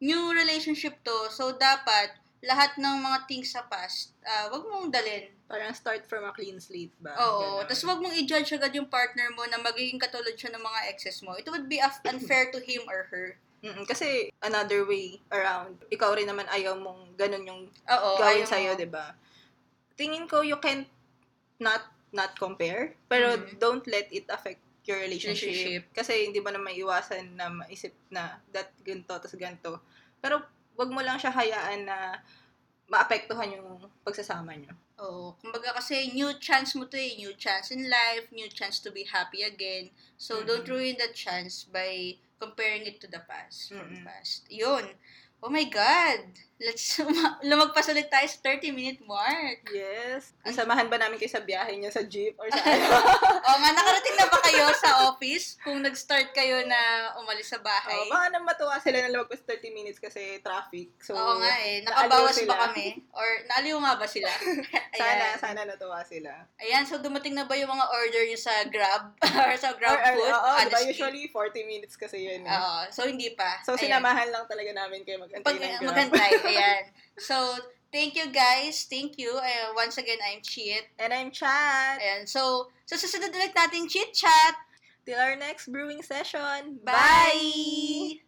new 0.00 0.32
relationship 0.32 1.00
to. 1.00 1.16
So, 1.32 1.56
dapat 1.56 2.12
lahat 2.44 2.76
ng 2.76 2.96
mga 3.00 3.18
things 3.26 3.56
sa 3.56 3.64
past, 3.64 4.12
ah, 4.22 4.52
wag 4.52 4.62
mong 4.68 4.92
dalin. 4.92 5.32
Parang 5.48 5.72
start 5.72 6.04
from 6.04 6.26
a 6.28 6.32
clean 6.36 6.60
slate 6.60 6.92
ba? 7.00 7.16
Oo. 7.16 7.62
Tapos 7.64 7.86
wag 7.86 8.02
mong 8.02 8.14
i-judge 8.18 8.52
agad 8.52 8.74
yung 8.76 8.90
partner 8.90 9.30
mo 9.32 9.46
na 9.48 9.62
magiging 9.62 9.96
katulad 9.96 10.34
siya 10.36 10.52
ng 10.52 10.62
mga 10.62 10.80
exes 10.92 11.22
mo. 11.24 11.32
It 11.38 11.48
would 11.48 11.70
be 11.70 11.80
unfair 11.80 12.52
to 12.52 12.60
him 12.60 12.84
or 12.90 13.08
her. 13.08 13.38
Mm-mm, 13.64 13.88
kasi 13.88 14.30
another 14.44 14.84
way 14.84 15.18
around, 15.32 15.80
ikaw 15.88 16.12
rin 16.12 16.28
naman 16.28 16.44
ayaw 16.52 16.76
mong 16.76 17.16
ganun 17.16 17.44
yung 17.48 17.62
Oo. 17.88 18.10
gawin 18.20 18.44
sa'yo, 18.44 18.76
di 18.76 18.86
ba? 18.86 19.16
Tingin 19.96 20.28
ko 20.28 20.44
you 20.44 20.60
can 20.60 20.84
not 21.56 21.95
not 22.16 22.32
compare, 22.40 22.96
pero 23.06 23.36
Mhm. 23.36 23.60
don't 23.60 23.84
let 23.84 24.08
it 24.08 24.24
affect 24.32 24.64
your 24.88 24.96
relationship. 25.04 25.52
Relationship. 25.52 25.82
Kasi 25.92 26.32
hindi 26.32 26.40
mo 26.40 26.48
na 26.48 26.58
maiwasan 26.58 27.36
na 27.36 27.52
maisip 27.52 27.92
na 28.08 28.40
that 28.56 28.72
ganito, 28.80 29.12
tas 29.20 29.36
ganito. 29.36 29.84
Pero 30.24 30.40
wag 30.74 30.88
mo 30.88 31.04
lang 31.04 31.20
siya 31.20 31.30
hayaan 31.30 31.84
na 31.84 32.16
maapektuhan 32.88 33.50
yung 33.52 33.82
pagsasama 34.06 34.54
nyo. 34.56 34.72
Oo. 35.02 35.36
Kumbaga 35.42 35.76
kasi 35.76 36.14
new 36.16 36.30
chance 36.40 36.72
mo 36.78 36.86
to 36.88 36.96
eh. 36.96 37.18
New 37.20 37.34
chance 37.36 37.68
in 37.74 37.84
life, 37.90 38.30
new 38.32 38.48
chance 38.48 38.80
to 38.80 38.88
be 38.94 39.04
happy 39.04 39.42
again. 39.44 39.90
So, 40.16 40.40
Mhm. 40.40 40.46
don't 40.46 40.66
ruin 40.70 40.94
that 40.96 41.12
chance 41.12 41.66
by 41.68 42.16
comparing 42.40 42.86
it 42.86 43.02
to 43.02 43.08
the 43.10 43.20
past. 43.26 43.74
From 43.74 43.90
Mhm. 44.00 44.06
past. 44.06 44.46
Yun. 44.48 44.96
Oh 45.38 45.48
my 45.48 45.64
God! 45.64 46.20
Let's 46.56 46.96
lumagpas 47.44 47.84
ulit 47.86 48.08
tayo 48.08 48.24
sa 48.24 48.40
30-minute 48.42 49.04
mark. 49.04 49.60
Yes. 49.68 50.32
Samahan 50.42 50.88
ba 50.88 50.96
namin 50.96 51.20
kayo 51.20 51.28
sa 51.28 51.44
biyahe 51.44 51.76
niyo 51.76 51.92
sa 51.92 52.00
jeep 52.02 52.32
or 52.34 52.48
sa 52.48 52.64
ano? 52.64 52.96
o 53.46 53.60
nga, 53.60 53.70
nakarating 53.76 54.16
na 54.16 54.24
ba 54.24 54.40
kayo 54.40 54.64
sa 54.72 55.04
office 55.04 55.60
kung 55.60 55.84
nag-start 55.84 56.32
kayo 56.32 56.64
na 56.64 56.80
umalis 57.20 57.52
sa 57.52 57.60
bahay? 57.60 58.00
Oh, 58.00 58.08
baka 58.08 58.32
na 58.32 58.40
matuwa 58.40 58.80
sila 58.80 59.04
na 59.04 59.12
lumagpas 59.12 59.44
30 59.44 59.68
minutes 59.70 60.00
kasi 60.00 60.40
traffic. 60.40 60.96
So, 60.98 61.12
Oo 61.12 61.36
nga 61.36 61.52
eh. 61.60 61.84
Nakabawas 61.84 62.40
ba 62.48 62.56
kami? 62.66 63.04
Or 63.12 63.28
naaliw 63.52 63.76
nga 63.76 64.00
ba 64.00 64.08
sila? 64.08 64.32
Sana, 64.96 65.36
sana 65.36 65.60
natuwa 65.68 66.00
sila. 66.00 66.32
Ayan, 66.56 66.88
so 66.88 66.96
dumating 66.96 67.36
na 67.36 67.44
ba 67.44 67.52
yung 67.52 67.68
mga 67.68 67.84
order 67.84 68.24
nyo 68.24 68.40
sa 68.40 68.64
Grab? 68.64 69.12
or 69.20 69.52
sa 69.60 69.76
Grab 69.76 70.00
Or- 70.00 70.08
food? 70.16 70.32
Oo, 70.32 70.50
diba? 70.64 70.80
Usually, 70.88 71.28
40 71.28 71.68
minutes 71.68 72.00
kasi 72.00 72.24
yun. 72.24 72.40
eh. 72.40 72.48
Oo, 72.48 72.88
so 72.88 73.04
hindi 73.04 73.36
pa. 73.36 73.60
So, 73.60 73.76
Ayan. 73.76 73.92
sinamahan 73.92 74.32
lang 74.32 74.48
talaga 74.48 74.72
namin 74.72 75.04
kayo 75.04 75.20
mag-antay 75.26 75.42
Pag 75.42 75.56
ng 75.58 75.66
Grab. 75.66 75.88
magantay, 75.90 76.30
ayan. 76.54 76.82
So, 77.18 77.34
thank 77.90 78.14
you 78.14 78.30
guys. 78.30 78.86
Thank 78.86 79.18
you. 79.18 79.34
Uh, 79.34 79.74
once 79.74 79.98
again, 79.98 80.18
I'm 80.22 80.40
Cheat. 80.40 80.86
And 81.02 81.10
I'm 81.10 81.34
Chat. 81.34 81.98
Ayan, 81.98 82.30
so, 82.30 82.70
sa 82.86 82.94
susunod 82.94 83.34
ulit 83.34 83.50
nating 83.52 83.90
Chit 83.90 84.14
Chat. 84.14 84.54
Till 85.06 85.18
our 85.18 85.38
next 85.38 85.70
brewing 85.70 86.02
session. 86.02 86.82
Bye! 86.82 88.22